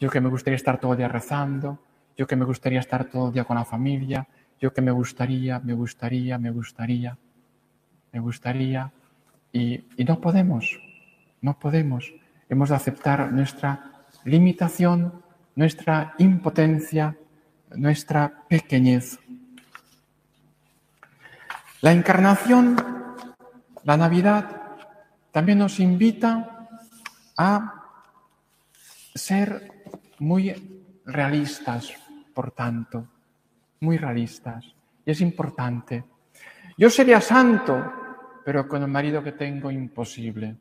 [0.00, 1.78] Yo que me gustaría estar todo el día rezando.
[2.16, 4.26] Yo que me gustaría estar todo el día con la familia.
[4.60, 7.18] Yo que me gustaría, me gustaría, me gustaría,
[8.12, 8.92] me gustaría.
[9.52, 10.80] Y, y no podemos,
[11.40, 12.12] no podemos.
[12.48, 15.22] Hemos de aceptar nuestra limitación,
[15.54, 17.16] nuestra impotencia,
[17.70, 19.18] nuestra pequeñez.
[21.80, 22.76] La encarnación,
[23.82, 24.62] la Navidad,
[25.32, 26.68] también nos invita
[27.36, 27.74] a
[29.14, 29.72] ser
[30.18, 30.54] muy
[31.04, 31.92] realistas,
[32.34, 33.06] por tanto,
[33.80, 34.74] muy realistas.
[35.06, 36.04] Y es importante.
[36.76, 37.92] Yo sería santo,
[38.44, 40.56] pero con el marido que tengo, imposible.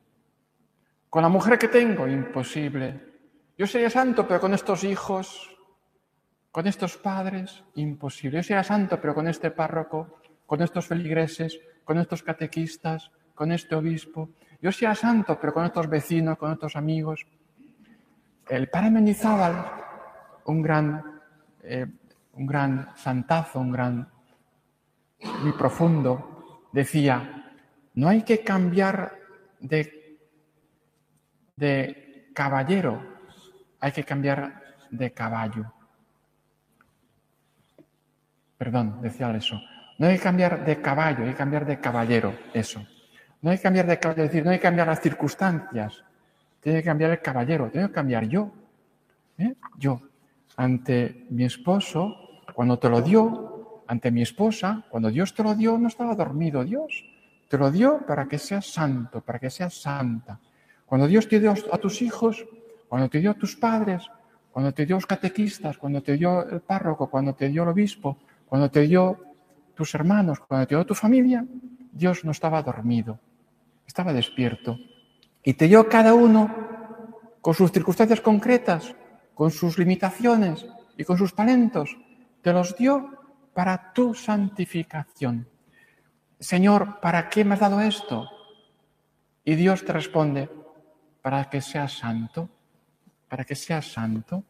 [1.09, 3.13] Con la mujer que tengo, imposible.
[3.57, 5.49] Yo sería santo, pero con estos hijos,
[6.51, 8.37] con estos padres, imposible.
[8.37, 13.75] Yo sería santo, pero con este párroco, con estos feligreses, con estos catequistas, con este
[13.75, 14.29] obispo.
[14.61, 17.25] Yo sería santo, pero con estos vecinos, con estos amigos.
[18.49, 19.83] El padre Mendizábal
[20.45, 21.12] un gran,
[21.63, 21.87] eh,
[22.33, 24.07] un gran santazo, un gran,
[25.41, 27.53] muy profundo, decía,
[27.95, 29.17] no hay que cambiar
[29.59, 30.19] de,
[31.55, 33.01] de caballero,
[33.79, 35.73] hay que cambiar de caballo.
[38.57, 39.61] Perdón, decía eso.
[39.99, 42.85] No hay que cambiar de caballo, hay que cambiar de caballero, eso.
[43.41, 46.03] No hay que cambiar de caballo, es decir, no hay que cambiar las circunstancias,
[46.59, 48.51] tiene que cambiar el caballero, tengo que cambiar yo.
[49.37, 49.53] ¿eh?
[49.77, 50.01] Yo,
[50.55, 55.77] ante mi esposo, cuando te lo dio, ante mi esposa, cuando Dios te lo dio,
[55.77, 57.05] no estaba dormido Dios.
[57.47, 60.39] Te lo dio para que seas santo, para que seas santa.
[60.85, 62.45] Cuando Dios te dio a tus hijos,
[62.87, 64.09] cuando te dio a tus padres,
[64.51, 68.17] cuando te dio los catequistas, cuando te dio el párroco, cuando te dio el obispo,
[68.45, 69.19] cuando te dio
[69.73, 71.45] tus hermanos, cuando te dio tu familia,
[71.91, 73.19] Dios no estaba dormido,
[73.87, 74.77] estaba despierto.
[75.43, 76.55] Y te dio cada uno
[77.41, 78.95] con sus circunstancias concretas,
[79.33, 80.65] con sus limitaciones
[80.97, 81.97] y con sus talentos.
[82.41, 83.09] Te los dio
[83.53, 85.47] para tu santificación.
[86.39, 88.29] Señor, ¿para qué me has dado esto?
[89.45, 90.49] Y Dios te responde,
[91.21, 92.49] para que seas santo,
[93.29, 94.43] para que seas santo.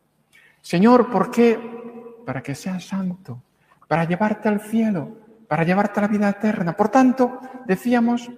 [0.61, 1.59] Señor, ¿por qué?
[2.25, 3.43] Para que seas santo,
[3.87, 5.17] para llevarte al cielo,
[5.47, 6.75] para llevarte a la vida eterna.
[6.75, 8.29] Por tanto, decíamos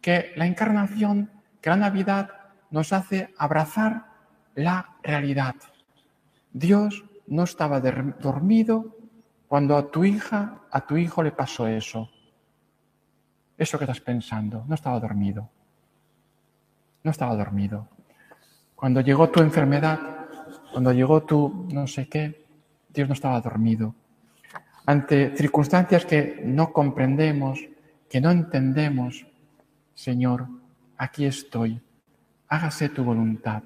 [0.00, 2.30] que la encarnación, que la Navidad
[2.70, 4.06] nos hace abrazar
[4.54, 5.54] la realidad.
[6.52, 8.96] Dios no estaba dormido
[9.48, 12.10] cuando a tu hija, a tu hijo le pasó eso.
[13.56, 15.48] Eso que estás pensando, no estaba dormido.
[17.04, 17.88] No estaba dormido.
[18.74, 19.98] Cuando llegó tu enfermedad,
[20.72, 22.46] cuando llegó tu no sé qué,
[22.88, 23.94] Dios no estaba dormido.
[24.86, 27.60] Ante circunstancias que no comprendemos,
[28.08, 29.26] que no entendemos,
[29.94, 30.48] Señor,
[30.96, 31.80] aquí estoy.
[32.48, 33.62] Hágase tu voluntad,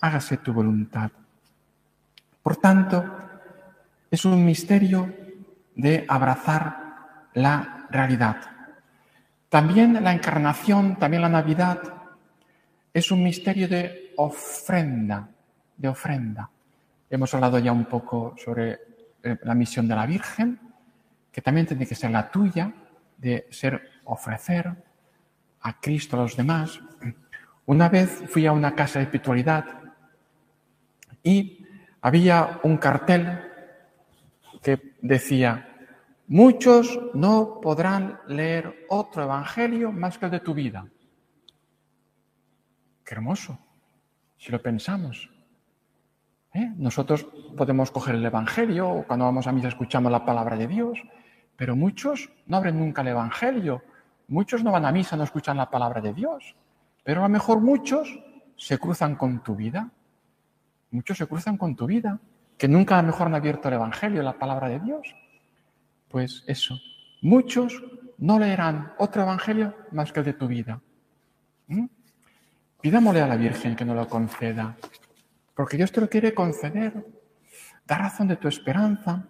[0.00, 1.10] hágase tu voluntad.
[2.42, 3.04] Por tanto,
[4.10, 5.14] es un misterio
[5.74, 8.36] de abrazar la realidad.
[9.48, 11.80] También la encarnación, también la Navidad,
[12.92, 15.28] es un misterio de ofrenda,
[15.76, 16.50] de ofrenda.
[17.08, 18.78] Hemos hablado ya un poco sobre
[19.22, 20.58] eh, la misión de la Virgen,
[21.32, 22.72] que también tiene que ser la tuya,
[23.16, 24.72] de ser ofrecer
[25.62, 26.80] a Cristo a los demás.
[27.66, 29.64] Una vez fui a una casa de espiritualidad
[31.22, 31.59] y
[32.02, 33.40] había un cartel
[34.62, 35.68] que decía,
[36.26, 40.86] muchos no podrán leer otro evangelio más que el de tu vida.
[43.04, 43.58] Qué hermoso,
[44.38, 45.30] si lo pensamos.
[46.52, 46.72] ¿Eh?
[46.76, 50.98] Nosotros podemos coger el evangelio o cuando vamos a misa escuchamos la palabra de Dios,
[51.56, 53.82] pero muchos no abren nunca el evangelio,
[54.28, 56.56] muchos no van a misa, no escuchan la palabra de Dios,
[57.04, 58.18] pero a lo mejor muchos
[58.56, 59.90] se cruzan con tu vida.
[60.90, 62.18] Muchos se cruzan con tu vida,
[62.58, 65.14] que nunca a lo mejor han abierto el Evangelio, la palabra de Dios.
[66.08, 66.78] Pues eso,
[67.22, 67.82] muchos
[68.18, 70.80] no leerán otro Evangelio más que el de tu vida.
[71.68, 71.86] ¿Mm?
[72.80, 74.76] Pidámosle a la Virgen que nos lo conceda,
[75.54, 77.06] porque Dios te lo quiere conceder.
[77.86, 79.28] Da razón de tu esperanza.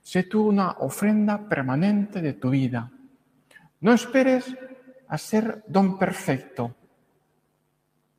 [0.00, 2.90] Sé tú una ofrenda permanente de tu vida.
[3.80, 4.56] No esperes
[5.08, 6.74] a ser don perfecto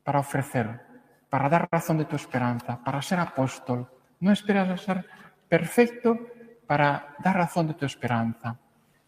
[0.03, 0.86] para ofrecer,
[1.29, 3.87] para dar razón de tu esperanza, para ser apóstol.
[4.19, 5.05] No esperas a ser
[5.47, 6.17] perfecto
[6.65, 8.57] para dar razón de tu esperanza,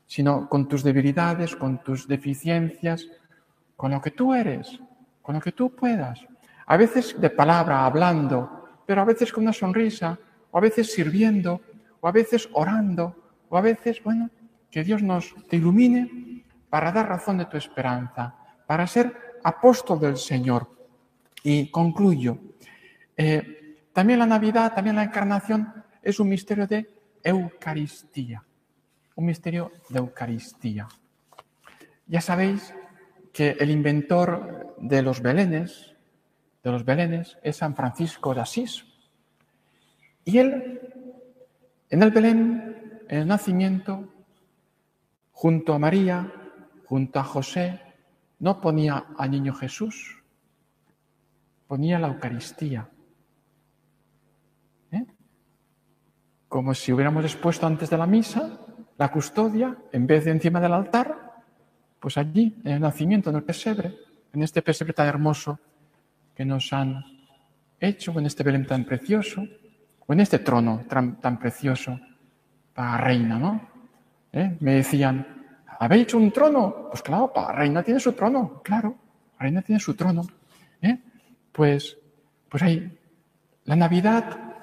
[0.05, 3.07] sino con tus debilidades, con tus deficiencias,
[3.75, 4.79] con lo que tú eres,
[5.21, 6.25] con lo que tú puedas.
[6.65, 10.17] A veces de palabra, hablando, pero a veces con una sonrisa,
[10.51, 11.61] o a veces sirviendo,
[12.01, 13.15] o a veces orando,
[13.49, 14.29] o a veces, bueno,
[14.69, 18.35] que Dios nos te ilumine para dar razón de tu esperanza,
[18.67, 20.78] para ser apóstol del Señor.
[21.43, 22.37] Y concluyo.
[23.15, 26.89] Eh, también la Navidad, también la Encarnación es un misterio de
[27.23, 28.43] Eucaristía.
[29.15, 30.87] Un misterio de Eucaristía.
[32.07, 32.73] Ya sabéis
[33.33, 35.93] que el inventor de los belenes,
[36.63, 38.85] de los belenes, es San Francisco de Asís.
[40.25, 40.79] Y él,
[41.89, 44.07] en el Belén, en el nacimiento,
[45.31, 46.31] junto a María,
[46.85, 47.81] junto a José,
[48.39, 50.18] no ponía al niño Jesús,
[51.69, 52.89] ponía la Eucaristía.
[54.91, 55.05] ¿Eh?
[56.47, 58.59] Como si hubiéramos expuesto antes de la misa
[58.97, 61.15] la custodia, en vez de encima del altar,
[61.99, 63.95] pues allí, en el nacimiento, en el pesebre,
[64.33, 65.59] en este pesebre tan hermoso
[66.35, 67.05] que nos han
[67.79, 69.45] hecho, en este Belén tan precioso,
[70.05, 71.99] o en este trono tan, tan precioso
[72.73, 73.61] para reina, ¿no?
[74.33, 74.57] ¿Eh?
[74.59, 75.45] Me decían,
[75.79, 76.87] ¿habéis hecho un trono?
[76.89, 78.97] Pues claro, para reina tiene su trono, claro,
[79.37, 80.23] reina tiene su trono.
[80.81, 80.97] ¿eh?
[81.59, 81.97] Pues,
[82.47, 82.97] pues ahí,
[83.65, 84.55] la Navidad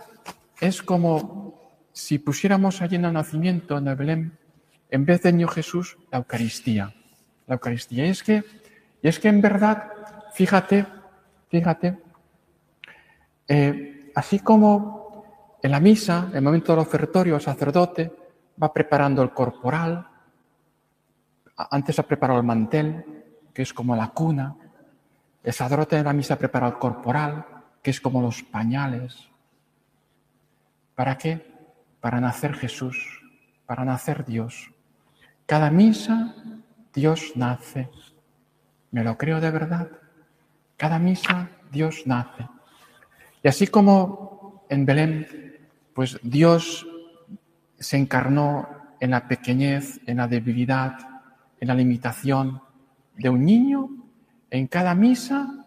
[0.58, 4.38] es como si pusiéramos allí en el nacimiento, en el Belén,
[4.88, 6.94] en vez del niño Jesús, la Eucaristía.
[7.48, 8.06] La Eucaristía.
[8.06, 8.42] Y es que,
[9.02, 9.92] y es que en verdad,
[10.32, 10.86] fíjate,
[11.50, 11.98] fíjate,
[13.46, 18.10] eh, así como en la misa, en el momento del ofertorio, el sacerdote
[18.62, 20.08] va preparando el corporal,
[21.58, 23.04] antes ha preparado el mantel,
[23.52, 24.56] que es como la cuna,
[25.46, 27.46] el sacerdote en la misa prepara el corporal,
[27.80, 29.28] que es como los pañales.
[30.96, 31.40] ¿Para qué?
[32.00, 33.22] Para nacer Jesús,
[33.64, 34.72] para nacer Dios.
[35.46, 36.34] Cada misa
[36.92, 37.88] Dios nace.
[38.90, 39.88] Me lo creo de verdad.
[40.76, 42.48] Cada misa Dios nace.
[43.40, 46.84] Y así como en Belén, pues Dios
[47.78, 48.68] se encarnó
[48.98, 50.98] en la pequeñez, en la debilidad,
[51.60, 52.60] en la limitación
[53.14, 53.95] de un niño,
[54.56, 55.66] en cada misa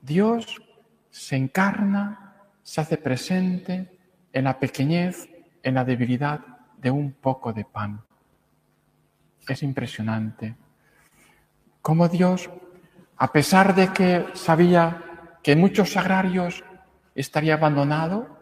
[0.00, 0.62] Dios
[1.10, 3.98] se encarna, se hace presente
[4.32, 5.28] en la pequeñez,
[5.62, 6.40] en la debilidad
[6.78, 8.02] de un poco de pan.
[9.46, 10.56] Es impresionante.
[11.82, 12.48] Cómo Dios,
[13.16, 16.64] a pesar de que sabía que muchos sagrarios
[17.14, 18.38] estaría abandonado,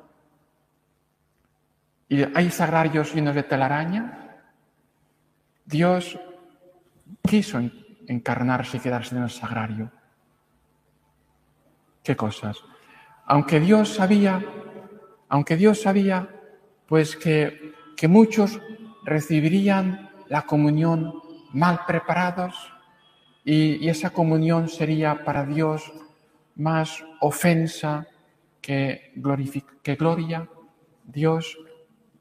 [2.08, 4.36] y hay sagrarios llenos de telaraña,
[5.66, 6.18] Dios
[7.22, 7.60] quiso
[8.08, 9.92] encarnarse y quedarse en el sagrario.
[12.02, 12.58] ¿Qué cosas?
[13.26, 14.44] Aunque Dios sabía,
[15.28, 16.28] aunque Dios sabía,
[16.86, 18.60] pues que, que muchos
[19.04, 21.20] recibirían la comunión
[21.52, 22.72] mal preparados
[23.44, 25.92] y, y esa comunión sería para Dios
[26.56, 28.06] más ofensa
[28.60, 29.12] que,
[29.82, 30.48] que gloria,
[31.04, 31.58] Dios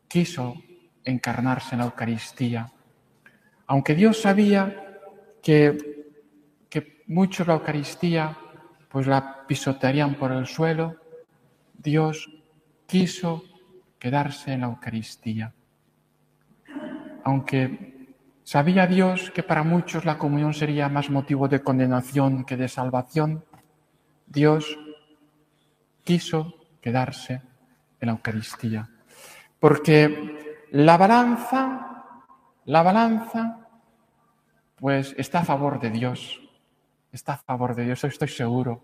[0.08, 0.56] quiso
[1.04, 2.72] encarnarse en la Eucaristía.
[3.66, 4.87] Aunque Dios sabía
[5.42, 5.78] que,
[6.70, 8.38] que muchos la Eucaristía
[8.90, 10.96] pues la pisotearían por el suelo,
[11.78, 12.30] Dios
[12.86, 13.44] quiso
[14.00, 15.54] quedarse en la Eucaristía.
[17.24, 22.68] Aunque sabía Dios que para muchos la comunión sería más motivo de condenación que de
[22.70, 23.44] salvación,
[24.26, 24.78] Dios
[26.04, 27.42] quiso quedarse
[28.00, 28.90] en la Eucaristía.
[29.60, 32.24] Porque la balanza,
[32.66, 33.67] la balanza,
[34.78, 36.42] pues está a favor de Dios.
[37.12, 38.84] Está a favor de Dios, estoy seguro.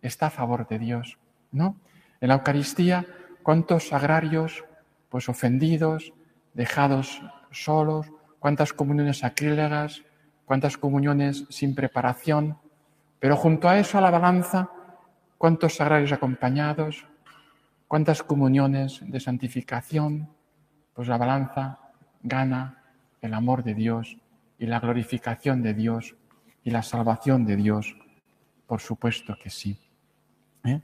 [0.00, 1.18] Está a favor de Dios,
[1.50, 1.76] ¿no?
[2.20, 3.06] En la Eucaristía,
[3.42, 4.64] cuántos sagrarios,
[5.08, 6.12] pues ofendidos,
[6.54, 7.20] dejados
[7.50, 8.06] solos,
[8.38, 10.02] cuántas comuniones sacrílegas,
[10.44, 12.58] cuántas comuniones sin preparación,
[13.18, 14.70] pero junto a eso, a la balanza,
[15.38, 17.06] cuántos sagrarios acompañados,
[17.88, 20.28] cuántas comuniones de santificación,
[20.94, 21.78] pues la balanza
[22.22, 22.82] gana
[23.20, 24.16] el amor de Dios
[24.62, 26.14] y la glorificación de Dios
[26.62, 27.96] y la salvación de Dios,
[28.68, 29.76] por supuesto que sí.
[30.62, 30.80] ¿eh?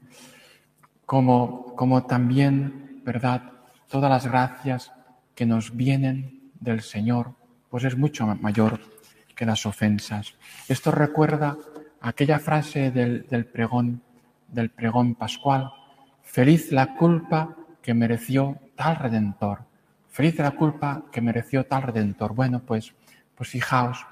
[1.06, 3.52] Como, como también, ¿verdad?
[3.86, 4.90] Todas las gracias
[5.36, 7.36] que nos vienen del Señor,
[7.70, 8.80] pues es mucho mayor
[9.36, 10.34] que las ofensas.
[10.66, 11.56] Esto recuerda
[12.00, 14.02] aquella frase del, del pregón,
[14.48, 15.70] del pregón pascual,
[16.22, 19.60] feliz la culpa que mereció tal redentor.
[20.08, 22.34] Feliz la culpa que mereció tal redentor.
[22.34, 22.92] Bueno, pues,
[23.38, 24.04] pues fijaos,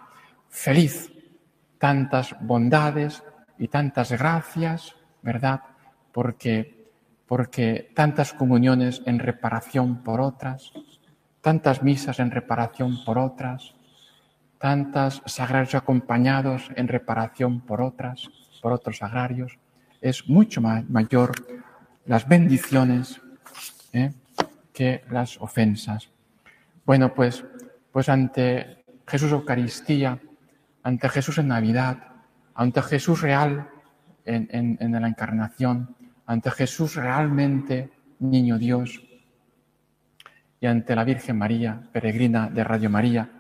[0.49, 1.13] feliz
[1.79, 3.23] tantas bondades
[3.59, 5.61] y tantas gracias, ¿verdad?
[6.13, 6.89] Porque,
[7.27, 10.73] porque tantas comuniones en reparación por otras,
[11.43, 13.75] tantas misas en reparación por otras,
[14.59, 18.31] tantas sagrarios acompañados en reparación por otras,
[18.63, 19.59] por otros sagrarios,
[20.01, 21.33] es mucho ma- mayor
[22.07, 23.21] las bendiciones
[23.93, 24.13] ¿eh?
[24.73, 26.11] que las ofensas.
[26.85, 27.45] Bueno, pues,
[27.93, 28.76] pues ante
[29.07, 30.19] Jesús Eucaristía,
[30.83, 31.99] ante Jesús en Navidad,
[32.55, 33.69] ante Jesús real
[34.25, 34.49] en,
[34.81, 35.95] en- la encarnación,
[36.27, 39.03] ante Jesús realmente niño Dios
[40.61, 43.31] y ante la Virgen María, peregrina de Radio María,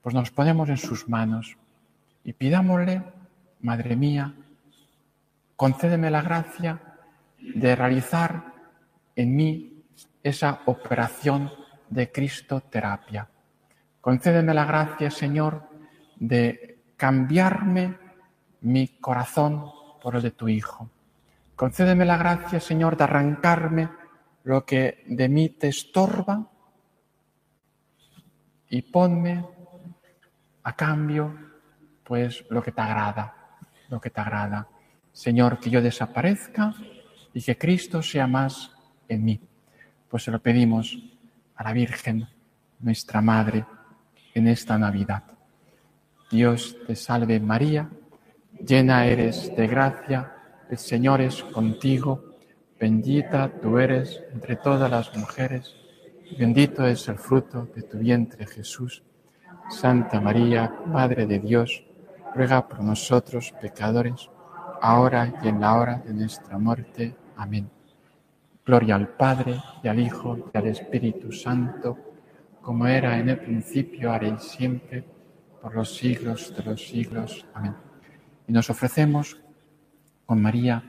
[0.00, 1.56] pues nos ponemos en sus manos
[2.24, 3.02] y pidámosle,
[3.60, 4.34] Madre mía,
[5.54, 6.80] concédeme la gracia
[7.38, 8.52] de realizar
[9.14, 9.84] en mí
[10.24, 11.50] esa operación
[11.88, 13.28] de Cristo terapia.
[14.02, 15.62] Concédeme la gracia, Señor,
[16.16, 17.96] de cambiarme
[18.62, 19.70] mi corazón
[20.02, 20.90] por el de tu Hijo.
[21.54, 23.88] Concédeme la gracia, Señor, de arrancarme
[24.42, 26.50] lo que de mí te estorba
[28.70, 29.46] y ponme
[30.64, 31.38] a cambio,
[32.02, 33.56] pues, lo que te agrada,
[33.88, 34.66] lo que te agrada.
[35.12, 36.74] Señor, que yo desaparezca
[37.32, 38.72] y que Cristo sea más
[39.08, 39.40] en mí.
[40.08, 40.98] Pues se lo pedimos
[41.54, 42.26] a la Virgen,
[42.80, 43.64] nuestra Madre,
[44.34, 45.24] en esta Navidad.
[46.30, 47.90] Dios te salve María,
[48.66, 50.32] llena eres de gracia,
[50.70, 52.32] el Señor es contigo,
[52.82, 55.72] Bendita tú eres entre todas las mujeres,
[56.36, 59.04] bendito es el fruto de tu vientre Jesús.
[59.70, 61.84] Santa María, Madre de Dios,
[62.34, 64.28] ruega por nosotros pecadores,
[64.80, 67.14] ahora y en la hora de nuestra muerte.
[67.36, 67.70] Amén.
[68.66, 72.11] Gloria al Padre, y al Hijo, y al Espíritu Santo,
[72.62, 75.04] como era en el principio, ahora y siempre,
[75.60, 77.44] por los siglos de los siglos.
[77.52, 77.74] Amén.
[78.46, 79.36] Y nos ofrecemos
[80.24, 80.82] con María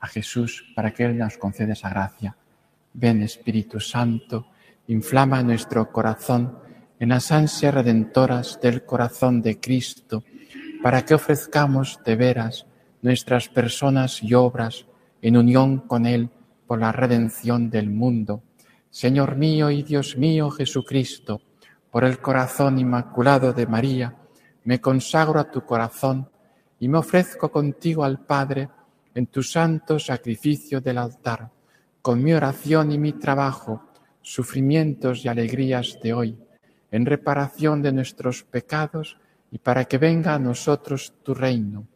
[0.00, 2.36] a Jesús para que Él nos conceda esa gracia.
[2.94, 4.46] Ven Espíritu Santo,
[4.86, 6.58] inflama nuestro corazón
[6.98, 10.24] en las ansias redentoras del corazón de Cristo,
[10.82, 12.66] para que ofrezcamos de veras
[13.02, 14.86] nuestras personas y obras
[15.20, 16.30] en unión con Él
[16.66, 18.42] por la redención del mundo.
[18.96, 21.42] Señor mío y Dios mío Jesucristo,
[21.90, 24.16] por el corazón inmaculado de María,
[24.64, 26.30] me consagro a tu corazón
[26.80, 28.70] y me ofrezco contigo al Padre
[29.14, 31.50] en tu santo sacrificio del altar,
[32.00, 33.82] con mi oración y mi trabajo,
[34.22, 36.38] sufrimientos y alegrías de hoy,
[36.90, 39.18] en reparación de nuestros pecados
[39.50, 41.86] y para que venga a nosotros tu reino.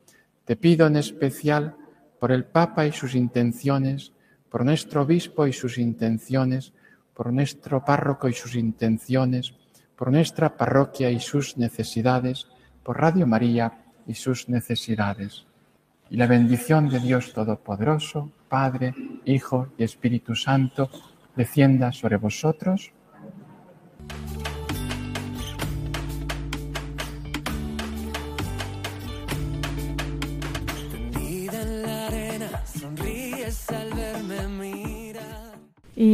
[0.44, 1.76] Te pido en especial
[2.18, 4.12] por el Papa y sus intenciones,
[4.50, 6.74] por nuestro obispo y sus intenciones,
[7.20, 9.52] por nuestro párroco y sus intenciones,
[9.94, 12.46] por nuestra parroquia y sus necesidades,
[12.82, 15.44] por Radio María y sus necesidades.
[16.08, 18.94] Y la bendición de Dios Todopoderoso, Padre,
[19.26, 20.88] Hijo y Espíritu Santo,
[21.36, 22.90] descienda sobre vosotros.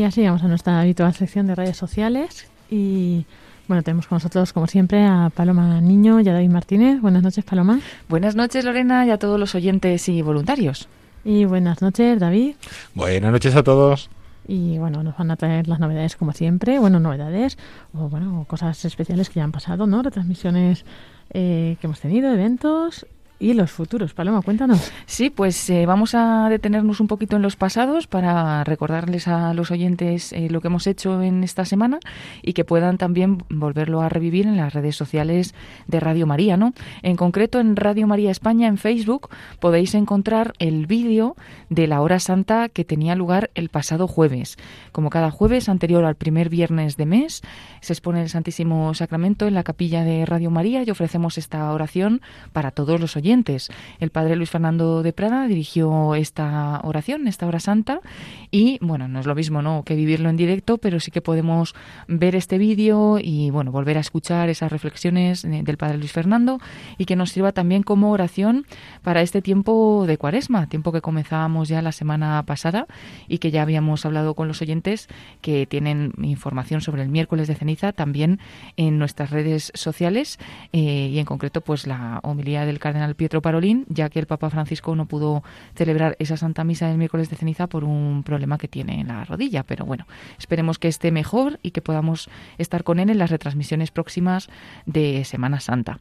[0.07, 2.47] Y así vamos a nuestra habitual sección de redes sociales.
[2.71, 3.27] Y
[3.67, 7.01] bueno, tenemos con nosotros, como siempre, a Paloma Niño y a David Martínez.
[7.01, 7.81] Buenas noches, Paloma.
[8.09, 10.87] Buenas noches, Lorena, y a todos los oyentes y voluntarios.
[11.25, 12.55] Y buenas noches, David.
[12.95, 14.09] Buenas noches a todos.
[14.47, 17.59] Y bueno, nos van a traer las novedades como siempre, bueno, novedades
[17.93, 20.05] o bueno, cosas especiales que ya han pasado, ¿no?
[20.05, 20.85] Retransmisiones
[21.31, 23.07] eh, que hemos tenido, eventos
[23.39, 24.15] y los futuros.
[24.15, 24.91] Paloma, cuéntanos.
[25.05, 29.71] Sí, pues eh, vamos a detenernos un poquito en los pasados para recordarles a los
[29.71, 31.99] oyentes eh, lo que hemos hecho en esta semana
[32.43, 35.55] y que puedan también volverlo a revivir en las redes sociales
[35.87, 36.73] de Radio María, ¿no?
[37.03, 39.29] En concreto en Radio María España en Facebook
[39.61, 41.37] podéis encontrar el vídeo
[41.69, 44.57] de la hora santa que tenía lugar el pasado jueves.
[44.93, 47.43] Como cada jueves anterior al primer viernes de mes,
[47.81, 52.23] se expone el Santísimo Sacramento en la capilla de Radio María y ofrecemos esta oración
[52.53, 53.26] para todos los oyentes.
[53.99, 58.01] El padre Luis Fernando de Prada dirigió esta oración, esta hora santa,
[58.53, 59.83] y bueno, no es lo mismo ¿no?
[59.83, 61.75] que vivirlo en directo, pero sí que podemos
[62.07, 66.61] ver este vídeo y bueno, volver a escuchar esas reflexiones del padre Luis Fernando
[66.99, 68.65] y que nos sirva también como oración
[69.03, 72.87] para este tiempo de cuaresma, tiempo que comenzábamos ya la semana pasada
[73.27, 75.09] y que ya habíamos hablado con los oyentes
[75.41, 78.39] que tienen información sobre el miércoles de ceniza también
[78.77, 80.39] en nuestras redes sociales
[80.73, 84.51] eh, y en concreto pues la homilía del cardenal Pietro Parolín, ya que el Papa
[84.51, 85.43] Francisco no pudo
[85.75, 89.25] celebrar esa Santa Misa el miércoles de ceniza por un problema que tiene en la
[89.25, 89.63] rodilla.
[89.65, 90.07] Pero bueno,
[90.39, 94.49] esperemos que esté mejor y que podamos estar con él en las retransmisiones próximas
[94.87, 96.01] de Semana Santa.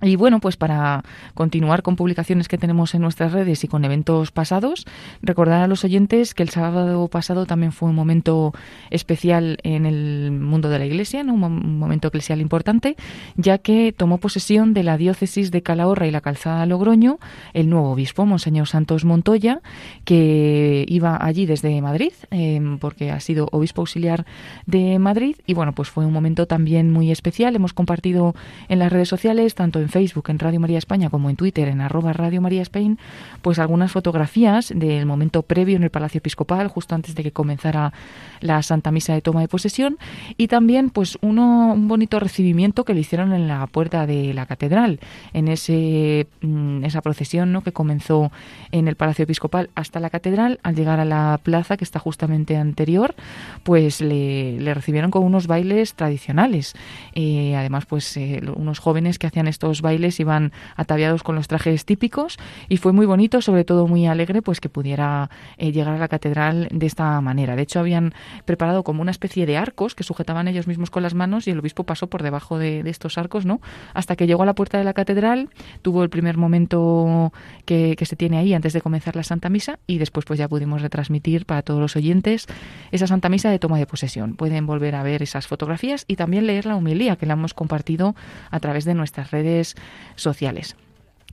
[0.00, 1.02] Y bueno, pues para
[1.34, 4.84] continuar con publicaciones que tenemos en nuestras redes y con eventos pasados,
[5.22, 8.52] recordar a los oyentes que el sábado pasado también fue un momento
[8.90, 11.34] especial en el mundo de la Iglesia, ¿no?
[11.34, 12.96] un, momento eclesial importante,
[13.36, 17.18] ya que tomó posesión de la diócesis de Calahorra y la Calzada Logroño
[17.52, 19.60] el nuevo obispo, Monseñor Santos Montoya,
[20.04, 24.26] que iba allí desde Madrid, eh, porque ha sido obispo auxiliar
[24.66, 25.36] de Madrid.
[25.46, 27.56] Y bueno, pues fue un momento también muy especial.
[27.56, 28.34] Hemos compartido
[28.68, 31.80] en las redes sociales, tanto en Facebook, en Radio María España, como en Twitter, en
[31.80, 32.98] arroba Radio María Spain,
[33.42, 37.92] pues algunas fotografías del momento previo en el Palacio Episcopal, justo antes de que comenzara
[38.40, 39.98] la Santa Misa de toma de posesión,
[40.36, 44.46] y también pues uno, un bonito recibimiento que le hicieron en la puerta de la
[44.46, 45.00] catedral,
[45.32, 47.62] en ese, mm, esa procesión ¿no?
[47.62, 48.30] que comenzó
[48.72, 52.56] en el Palacio Episcopal hasta la catedral, al llegar a la plaza que está justamente
[52.56, 53.14] anterior,
[53.62, 56.74] pues le, recibieron con unos bailes tradicionales.
[57.14, 61.84] Eh, además, pues eh, unos jóvenes que hacían estos bailes iban ataviados con los trajes
[61.84, 65.98] típicos y fue muy bonito, sobre todo muy alegre, pues que pudiera eh, llegar a
[65.98, 67.56] la catedral de esta manera.
[67.56, 68.14] De hecho, habían
[68.44, 71.58] preparado como una especie de arcos que sujetaban ellos mismos con las manos y el
[71.58, 73.60] obispo pasó por debajo de, de estos arcos, ¿no?
[73.94, 75.48] Hasta que llegó a la puerta de la catedral,
[75.82, 77.32] tuvo el primer momento
[77.64, 80.48] que, que se tiene ahí antes de comenzar la Santa Misa y después pues ya
[80.48, 82.46] pudimos retransmitir para todos los oyentes
[82.90, 84.34] esa Santa Misa de toma de posesión.
[84.34, 88.14] Pueden volver a ver esas fotografías y también leer la humilía que la hemos compartido
[88.50, 89.67] a través de nuestras redes
[90.16, 90.76] sociales.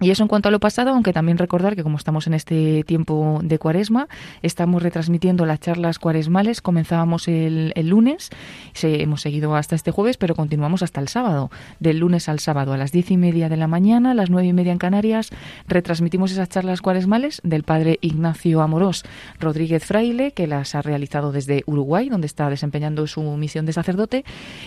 [0.02, 2.84] Y eso en cuanto a lo pasado, aunque también recordar que como estamos en este
[2.84, 4.10] tiempo de cuaresma,
[4.42, 6.60] estamos retransmitiendo las charlas cuaresmales.
[6.60, 8.30] Comenzábamos el, el lunes,
[8.74, 11.50] se, hemos seguido hasta este jueves, pero continuamos hasta el sábado.
[11.80, 14.50] Del lunes al sábado a las diez y media de la mañana, a las nueve
[14.50, 15.30] y media en Canarias,
[15.66, 19.06] retransmitimos esas charlas cuaresmales del padre Ignacio Amorós
[19.40, 24.26] Rodríguez Fraile, que las ha realizado desde Uruguay, donde está desempeñando su misión de sacerdote.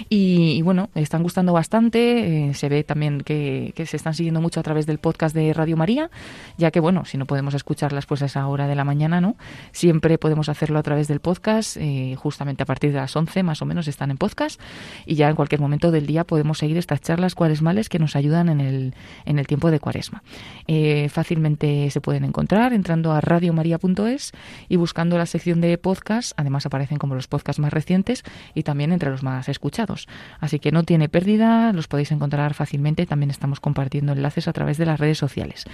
[0.08, 2.48] Y, bueno, están gustando bastante.
[2.48, 5.52] eh, se ve también que, que se están siguiendo mucho a través del podcast de
[5.52, 6.10] Radio María,
[6.56, 9.36] ya que bueno, si no podemos escucharlas pues a esa hora de la mañana, ¿no?
[9.72, 13.60] Siempre podemos hacerlo a través del podcast, eh, justamente a partir de las 11 más
[13.60, 14.60] o menos están en podcast
[15.06, 18.48] y ya en cualquier momento del día podemos seguir estas charlas cuaresmales que nos ayudan
[18.48, 18.94] en el,
[19.24, 20.22] en el tiempo de cuaresma.
[20.66, 24.32] Eh, fácilmente se pueden encontrar entrando a radiomaria.es
[24.68, 28.22] y buscando la sección de podcast, además aparecen como los podcasts más recientes
[28.54, 30.06] y también entre los más escuchados.
[30.38, 34.78] Así que no tiene pérdida, los podéis encontrar fácilmente, también estamos compartiendo enlaces a través
[34.78, 35.64] de las redes sociales.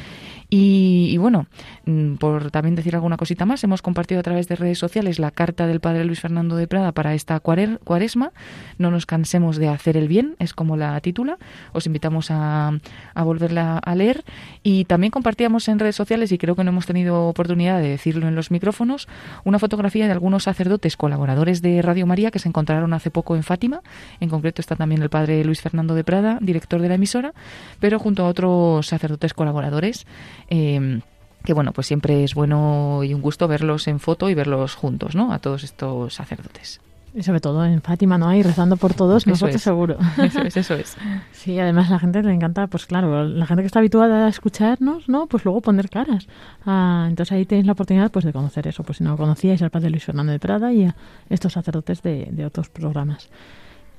[0.56, 1.46] Y, bueno,
[1.84, 5.32] mm, por también decir alguna cosita más, hemos compartido a través de redes sociales la
[5.32, 8.30] carta del padre Luis Fernando de Prada para esta cuare- cuaresma.
[8.78, 11.38] No nos cansemos de hacer el bien, es como la titula.
[11.72, 12.78] Os invitamos a,
[13.14, 14.22] a volverla a leer.
[14.62, 18.28] Y también compartíamos en redes sociales, y creo que no hemos tenido oportunidad de decirlo
[18.28, 19.08] en los micrófonos,
[19.44, 23.42] una fotografía de algunos sacerdotes colaboradores de Radio María que se encontraron hace poco en
[23.42, 23.80] Fátima.
[24.20, 27.32] En concreto está también el padre Luis Fernando de Prada, director de la emisora,
[27.80, 30.06] pero junto a otros sacerdotes colaboradores.
[30.50, 31.00] eh,
[31.44, 35.14] que bueno, pues siempre es bueno y un gusto verlos en foto y verlos juntos,
[35.14, 35.32] ¿no?
[35.32, 36.80] A todos estos sacerdotes.
[37.14, 38.28] Y sobre todo en Fátima, ¿no?
[38.28, 39.62] Ahí rezando por todos, nosotros es.
[39.62, 39.98] seguro.
[40.18, 40.96] Eso es, eso es.
[41.30, 45.08] Sí, además la gente le encanta, pues claro, la gente que está habituada a escucharnos,
[45.08, 45.28] ¿no?
[45.28, 46.26] Pues luego poner caras.
[46.66, 49.70] Ah, entonces ahí tenéis la oportunidad pues de conocer eso, pues si no conocíais al
[49.70, 50.96] padre Luis Fernando de Prada y a
[51.30, 53.28] estos sacerdotes de, de otros programas.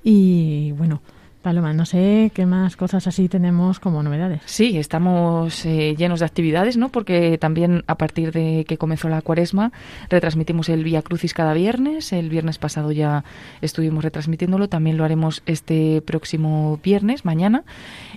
[0.04, 1.02] Y bueno,
[1.46, 4.42] Paloma, no sé qué más cosas así tenemos como novedades.
[4.46, 6.90] Sí, estamos eh, llenos de actividades, ¿no?
[6.90, 9.72] Porque también a partir de que comenzó la cuaresma
[10.10, 12.14] retransmitimos el Vía Crucis cada viernes.
[12.14, 13.26] El viernes pasado ya
[13.62, 17.64] estuvimos retransmitiéndolo, también lo haremos este próximo viernes, mañana.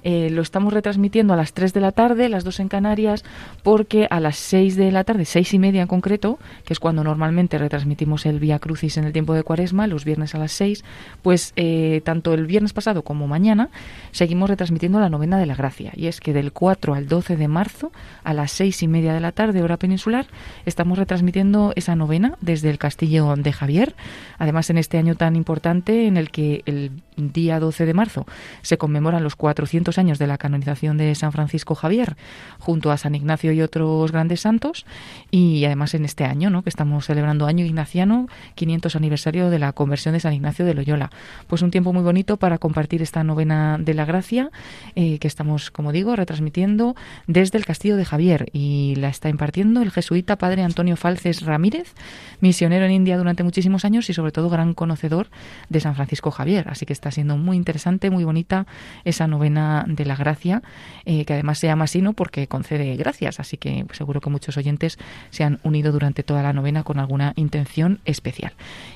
[0.05, 3.27] Eh, lo estamos retransmitiendo a las 3 de la tarde, las 2 en Canarias,
[3.63, 7.05] porque a las 6 de la tarde, 6 y media en concreto, que es cuando
[7.05, 10.83] normalmente retransmitimos el Vía Crucis en el tiempo de cuaresma, los viernes a las 6,
[11.21, 13.71] pues eh, tanto el viernes pasado como mañana
[14.13, 15.93] seguimos retransmitiendo la novena de la gracia.
[15.95, 17.93] Y es que del 4 al 12 de marzo,
[18.25, 20.27] a las 6 y media de la tarde, hora peninsular,
[20.67, 23.95] estamos retransmitiendo esa novena desde el castillo de Javier.
[24.39, 28.27] Además, en este año tan importante en el que el día 12 de marzo
[28.63, 32.17] se conmemoran los 400 años de la canonización de San Francisco Javier,
[32.59, 34.87] junto a San Ignacio y otros grandes santos.
[35.31, 36.63] Y además en este año, ¿no?
[36.63, 41.11] que estamos celebrando año ignaciano, 500 aniversario de la conversión de San Ignacio de Loyola.
[41.47, 44.51] Pues un tiempo muy bonito para compartir esta novena de la gracia
[44.95, 46.95] eh, que estamos, como digo, retransmitiendo
[47.27, 51.95] desde el castillo de Javier y la está impartiendo el jesuita padre Antonio Falces Ramírez,
[52.41, 55.29] misionero en India durante muchísimos años y sobre todo gran conocedor
[55.71, 56.69] de San Francisco Javier.
[56.69, 58.67] Así que está siendo muy interesante, muy bonita
[59.05, 60.63] esa novena de la gracia,
[61.07, 62.13] eh, que además se llama así ¿no?
[62.13, 63.41] porque concede gracias.
[63.41, 64.99] Así que seguro que muchos oyentes
[65.31, 68.53] se han unido durante toda la novena con alguna intención especial.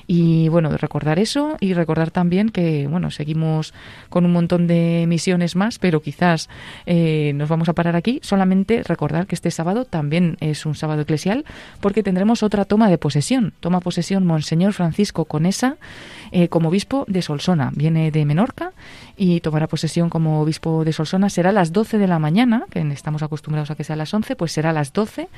[0.07, 3.73] Y bueno, recordar eso y recordar también que bueno, seguimos
[4.09, 6.49] con un montón de misiones más, pero quizás
[6.85, 8.19] eh, nos vamos a parar aquí.
[8.21, 11.45] Solamente recordar que este sábado también es un sábado eclesial
[11.79, 13.53] porque tendremos otra toma de posesión.
[13.59, 15.77] Toma posesión Monseñor Francisco Conesa
[16.31, 17.71] eh, como obispo de Solsona.
[17.75, 18.71] Viene de Menorca
[19.15, 21.29] y tomará posesión como obispo de Solsona.
[21.29, 24.13] Será a las 12 de la mañana, que estamos acostumbrados a que sea a las
[24.13, 25.29] 11, pues será a las 12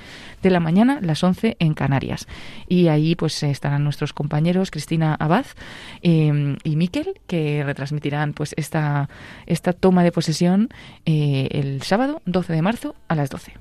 [0.41, 2.27] de la mañana, las 11 en Canarias.
[2.67, 5.45] Y ahí pues estarán nuestros compañeros Cristina Abad
[6.01, 9.09] eh, y Miquel, que retransmitirán pues esta,
[9.45, 10.69] esta toma de posesión
[11.05, 13.53] eh, el sábado 12 de marzo a las 12.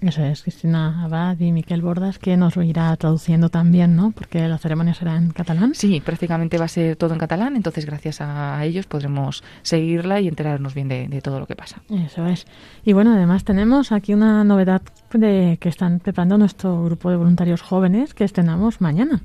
[0.00, 4.12] Eso es, Cristina Abad y Miquel Bordas, que nos lo irá traduciendo también, ¿no?
[4.12, 5.74] Porque la ceremonia será en catalán.
[5.74, 10.28] Sí, prácticamente va a ser todo en catalán, entonces gracias a ellos podremos seguirla y
[10.28, 11.82] enterarnos bien de, de todo lo que pasa.
[11.90, 12.46] Eso es.
[12.82, 14.80] Y bueno, además tenemos aquí una novedad
[15.12, 19.20] de que están preparando nuestro grupo de voluntarios jóvenes que estrenamos mañana.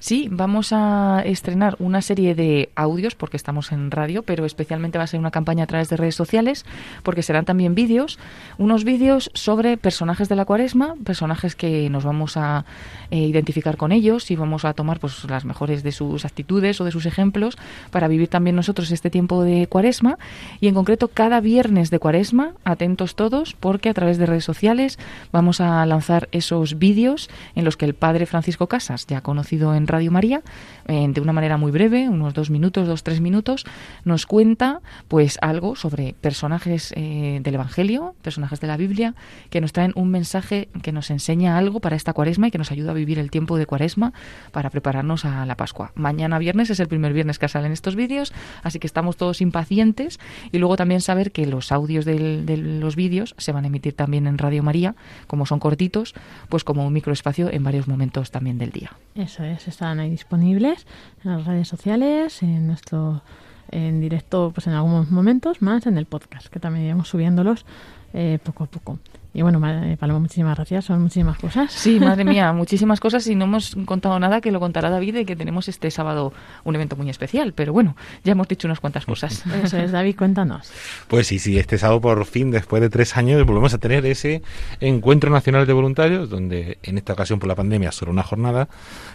[0.00, 5.04] Sí, vamos a estrenar una serie de audios porque estamos en radio, pero especialmente va
[5.04, 6.64] a ser una campaña a través de redes sociales
[7.02, 8.18] porque serán también vídeos,
[8.58, 12.64] unos vídeos sobre personajes de la cuaresma, personajes que nos vamos a
[13.10, 16.84] eh, identificar con ellos y vamos a tomar pues las mejores de sus actitudes o
[16.84, 17.58] de sus ejemplos
[17.90, 20.16] para vivir también nosotros este tiempo de cuaresma.
[20.60, 24.96] Y en concreto cada viernes de cuaresma, atentos todos porque a través de redes sociales
[25.32, 29.87] vamos a lanzar esos vídeos en los que el padre Francisco Casas, ya conocido en
[29.88, 30.42] Radio María,
[30.86, 33.64] eh, de una manera muy breve, unos dos minutos, dos, tres minutos,
[34.04, 39.14] nos cuenta pues algo sobre personajes eh, del Evangelio, personajes de la Biblia,
[39.50, 42.70] que nos traen un mensaje que nos enseña algo para esta cuaresma y que nos
[42.70, 44.12] ayuda a vivir el tiempo de cuaresma
[44.52, 45.92] para prepararnos a la Pascua.
[45.94, 48.32] Mañana viernes es el primer viernes que salen estos vídeos,
[48.62, 50.20] así que estamos todos impacientes
[50.52, 54.26] y luego también saber que los audios de los vídeos se van a emitir también
[54.26, 54.94] en Radio María,
[55.26, 56.14] como son cortitos,
[56.48, 58.92] pues como un microespacio en varios momentos también del día.
[59.14, 60.88] Eso es, están ahí disponibles
[61.24, 63.22] en las redes sociales, en nuestro
[63.70, 67.64] en directo, pues en algunos momentos, más en el podcast, que también iremos subiéndolos
[68.12, 68.98] eh, poco a poco.
[69.34, 71.70] Y bueno, eh, Paloma, muchísimas gracias, son muchísimas cosas.
[71.70, 75.26] Sí, madre mía, muchísimas cosas y no hemos contado nada que lo contará David de
[75.26, 76.32] que tenemos este sábado
[76.64, 79.44] un evento muy especial, pero bueno, ya hemos dicho unas cuantas cosas.
[79.64, 80.72] Eso es, David, cuéntanos.
[81.08, 84.42] Pues sí, sí, este sábado por fin, después de tres años, volvemos a tener ese
[84.80, 88.68] encuentro nacional de voluntarios, donde en esta ocasión por la pandemia, solo una jornada,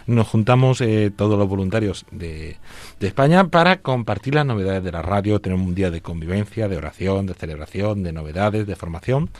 [0.06, 2.56] nos juntamos eh, todos los voluntarios de,
[3.00, 6.76] de España para compartir las novedades de la radio, tener un día de convivencia, de
[6.76, 9.30] oración, de celebración, de novedades, de formación,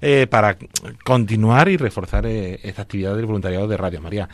[0.00, 0.56] eh, para
[1.04, 4.28] continuar y reforzar eh, esta actividad del voluntariado de Radio María.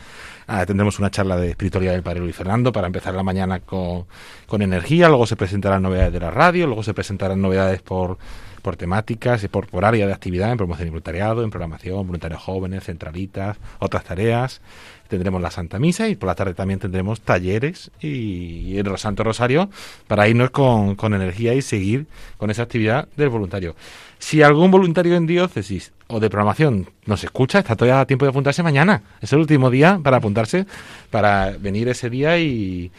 [0.47, 4.05] Ah, tendremos una charla de espiritualidad del Padre Luis Fernando para empezar la mañana con,
[4.45, 8.17] con energía, luego se presentarán novedades de la radio, luego se presentarán novedades por,
[8.61, 12.41] por temáticas y por, por área de actividad, en promoción y voluntariado, en programación, voluntarios
[12.41, 14.61] jóvenes, centralitas, otras tareas.
[15.07, 19.69] Tendremos la Santa Misa y por la tarde también tendremos talleres y, el Santo Rosario
[20.07, 22.07] para irnos con, con energía y seguir
[22.37, 23.75] con esa actividad del voluntario.
[24.19, 28.29] Si algún voluntario en diócesis o de programación nos escucha, está todavía a tiempo de
[28.29, 29.03] apuntarse mañana.
[29.21, 30.65] Es el último día para apuntarse,
[31.11, 32.91] para venir ese día y,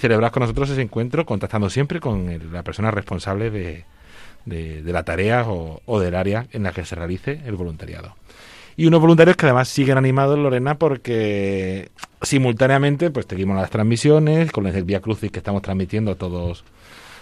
[0.00, 3.84] celebrar con nosotros ese encuentro, contactando siempre con el- la persona responsable de,
[4.44, 8.16] de, la tarea o, o del área en la que se realice el voluntariado.
[8.76, 11.90] Y unos voluntarios que además siguen animados, Lorena, porque
[12.20, 16.64] simultáneamente pues seguimos las transmisiones con el Vía Crucis que estamos transmitiendo todos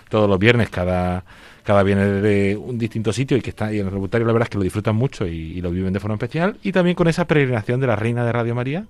[0.08, 1.24] todos los viernes, cada,
[1.64, 4.46] cada viernes de un distinto sitio y que está y en los voluntarios la verdad
[4.46, 6.58] es que lo disfrutan mucho y, y lo viven de forma especial.
[6.62, 8.86] Y también con esa peregrinación de la Reina de Radio María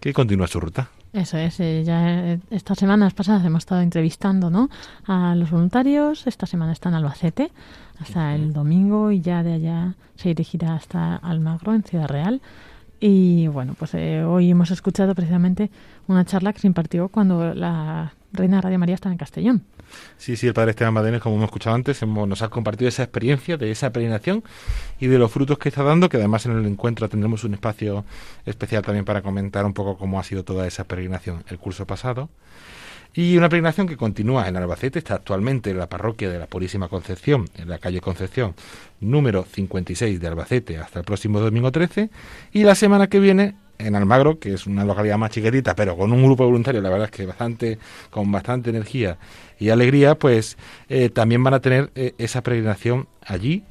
[0.00, 0.88] que continúa su ruta.
[1.12, 4.68] Eso es, eh, ya eh, estas semanas pasadas hemos estado entrevistando ¿no?
[5.06, 6.26] a los voluntarios.
[6.26, 7.50] Esta semana está en Albacete
[7.98, 12.40] hasta el domingo y ya de allá se dirigirá hasta Almagro, en Ciudad Real.
[13.00, 15.70] Y bueno, pues eh, hoy hemos escuchado precisamente
[16.08, 19.64] una charla que se impartió cuando la Reina Radio María estaba en Castellón.
[20.18, 23.02] Sí, sí, el padre Esteban Madenes, como hemos escuchado antes, hemos- nos ha compartido esa
[23.02, 24.44] experiencia de esa peregrinación
[25.00, 28.04] y de los frutos que está dando, que además en el encuentro tendremos un espacio
[28.44, 32.28] especial también para comentar un poco cómo ha sido toda esa peregrinación el curso pasado.
[33.14, 36.88] Y una peregrinación que continúa en Albacete, está actualmente en la parroquia de la Purísima
[36.88, 38.54] Concepción, en la calle Concepción,
[39.00, 42.10] número 56 de Albacete, hasta el próximo domingo 13.
[42.52, 46.12] Y la semana que viene en Almagro, que es una localidad más chiquitita, pero con
[46.12, 47.78] un grupo de voluntarios, la verdad es que bastante,
[48.10, 49.18] con bastante energía
[49.58, 50.56] y alegría, pues
[50.88, 53.64] eh, también van a tener eh, esa peregrinación allí,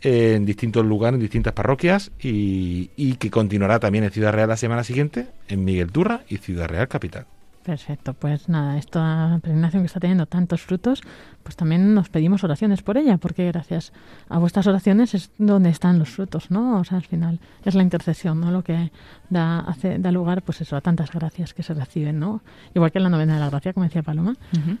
[0.00, 4.56] eh, en distintos lugares, en distintas parroquias, y que continuará también en Ciudad Real la
[4.56, 7.26] semana siguiente, en Miguel Turra y Ciudad Real Capital.
[7.62, 11.02] Perfecto, pues nada, esta peregrinación que está teniendo tantos frutos,
[11.42, 13.92] pues también nos pedimos oraciones por ella, porque gracias
[14.28, 16.78] a vuestras oraciones es donde están los frutos, ¿no?
[16.80, 18.50] O sea, al final es la intercesión, ¿no?
[18.50, 18.90] Lo que
[19.28, 22.42] da, hace, da lugar, pues eso, a tantas gracias que se reciben, ¿no?
[22.74, 24.34] Igual que en la novena de la gracia, como decía Paloma,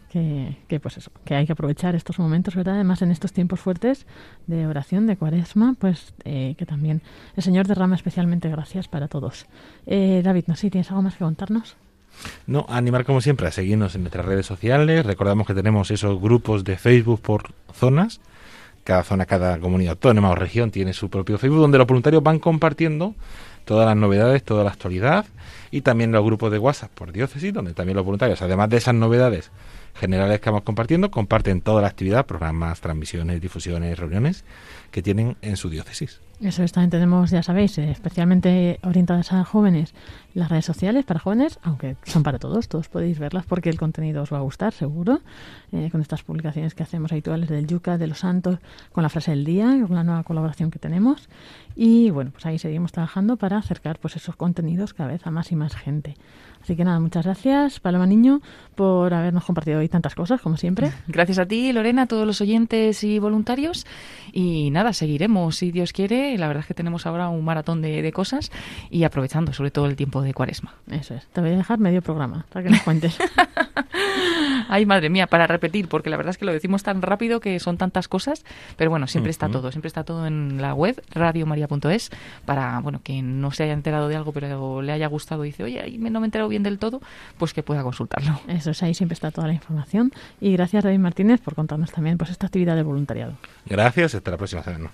[0.08, 2.76] que, que pues eso, que hay que aprovechar estos momentos, ¿verdad?
[2.76, 4.06] Además, en estos tiempos fuertes
[4.46, 7.02] de oración, de cuaresma, pues eh, que también
[7.36, 9.46] el Señor derrama especialmente gracias para todos.
[9.86, 11.76] Eh, David, no sé si tienes algo más que contarnos.
[12.46, 15.04] No, animar como siempre a seguirnos en nuestras redes sociales.
[15.04, 18.20] Recordamos que tenemos esos grupos de Facebook por zonas.
[18.84, 22.38] Cada zona, cada comunidad autónoma o región tiene su propio Facebook donde los voluntarios van
[22.38, 23.14] compartiendo
[23.66, 25.26] todas las novedades, toda la actualidad
[25.70, 28.94] y también los grupos de WhatsApp por diócesis donde también los voluntarios, además de esas
[28.94, 29.50] novedades
[29.94, 34.44] generales que vamos compartiendo, comparten toda la actividad, programas, transmisiones, difusiones, reuniones
[34.90, 36.20] que tienen en su diócesis.
[36.40, 39.92] Eso es, también tenemos, ya sabéis, eh, especialmente orientadas a jóvenes,
[40.34, 44.22] las redes sociales para jóvenes, aunque son para todos, todos podéis verlas porque el contenido
[44.22, 45.20] os va a gustar, seguro,
[45.72, 48.58] eh, con estas publicaciones que hacemos habituales del Yuca, de los Santos,
[48.92, 51.28] con la frase del día, con la nueva colaboración que tenemos.
[51.74, 55.52] Y bueno, pues ahí seguimos trabajando para acercar pues esos contenidos cada vez a más
[55.52, 56.14] y más gente.
[56.62, 58.40] Así que nada, muchas gracias, Paloma Niño,
[58.74, 60.92] por habernos compartido hoy tantas cosas, como siempre.
[61.08, 63.86] Gracias a ti, Lorena, a todos los oyentes y voluntarios.
[64.32, 66.36] Y nada, seguiremos si Dios quiere.
[66.36, 68.50] La verdad es que tenemos ahora un maratón de, de cosas
[68.90, 70.74] y aprovechando sobre todo el tiempo de cuaresma.
[70.90, 73.16] Eso es, te voy a dejar medio programa para que nos cuentes.
[74.68, 77.58] Ay, madre mía, para repetir, porque la verdad es que lo decimos tan rápido que
[77.58, 78.44] son tantas cosas,
[78.76, 82.10] pero bueno, siempre está todo, siempre está todo en la web, radiomaria.es,
[82.44, 85.64] para, bueno, quien no se haya enterado de algo, pero le haya gustado y dice,
[85.64, 87.00] oye, no me he enterado bien del todo,
[87.38, 88.40] pues que pueda consultarlo.
[88.48, 90.12] Eso es, ahí siempre está toda la información.
[90.40, 93.34] Y gracias, David Martínez, por contarnos también pues esta actividad de voluntariado.
[93.66, 94.90] Gracias, hasta la próxima semana.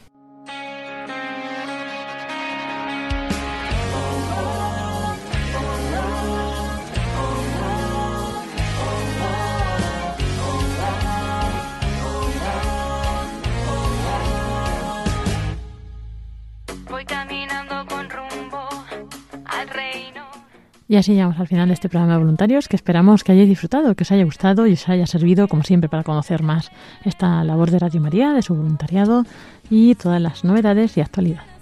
[20.86, 23.94] Y así llegamos al final de este programa de voluntarios que esperamos que hayáis disfrutado,
[23.94, 26.70] que os haya gustado y os haya servido, como siempre, para conocer más
[27.04, 29.24] esta labor de Radio María, de su voluntariado
[29.70, 31.53] y todas las novedades y actualidad.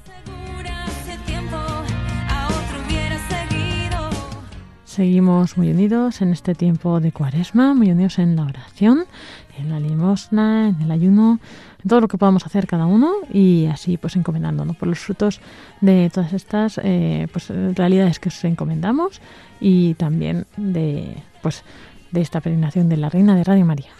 [5.03, 9.05] Seguimos muy unidos en este tiempo de cuaresma, muy unidos en la oración,
[9.59, 11.41] en la limosna, en el ayuno,
[11.83, 15.41] en todo lo que podamos hacer cada uno y así pues encomendándonos por los frutos
[15.81, 19.21] de todas estas eh, pues realidades que os encomendamos
[19.61, 21.65] y también de pues
[22.13, 23.91] de esta peregrinación de la Reina de Radio María.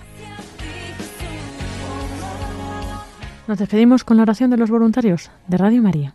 [3.49, 6.15] Nos despedimos con la oración de los voluntarios de Radio María.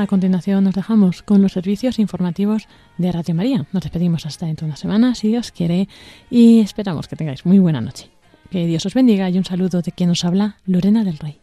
[0.00, 3.66] A continuación nos dejamos con los servicios informativos de Radio María.
[3.70, 5.88] Nos despedimos hasta dentro de una semana, si Dios quiere,
[6.30, 8.08] y esperamos que tengáis muy buena noche.
[8.48, 11.42] Que Dios os bendiga y un saludo de quien nos habla, Lorena del Rey.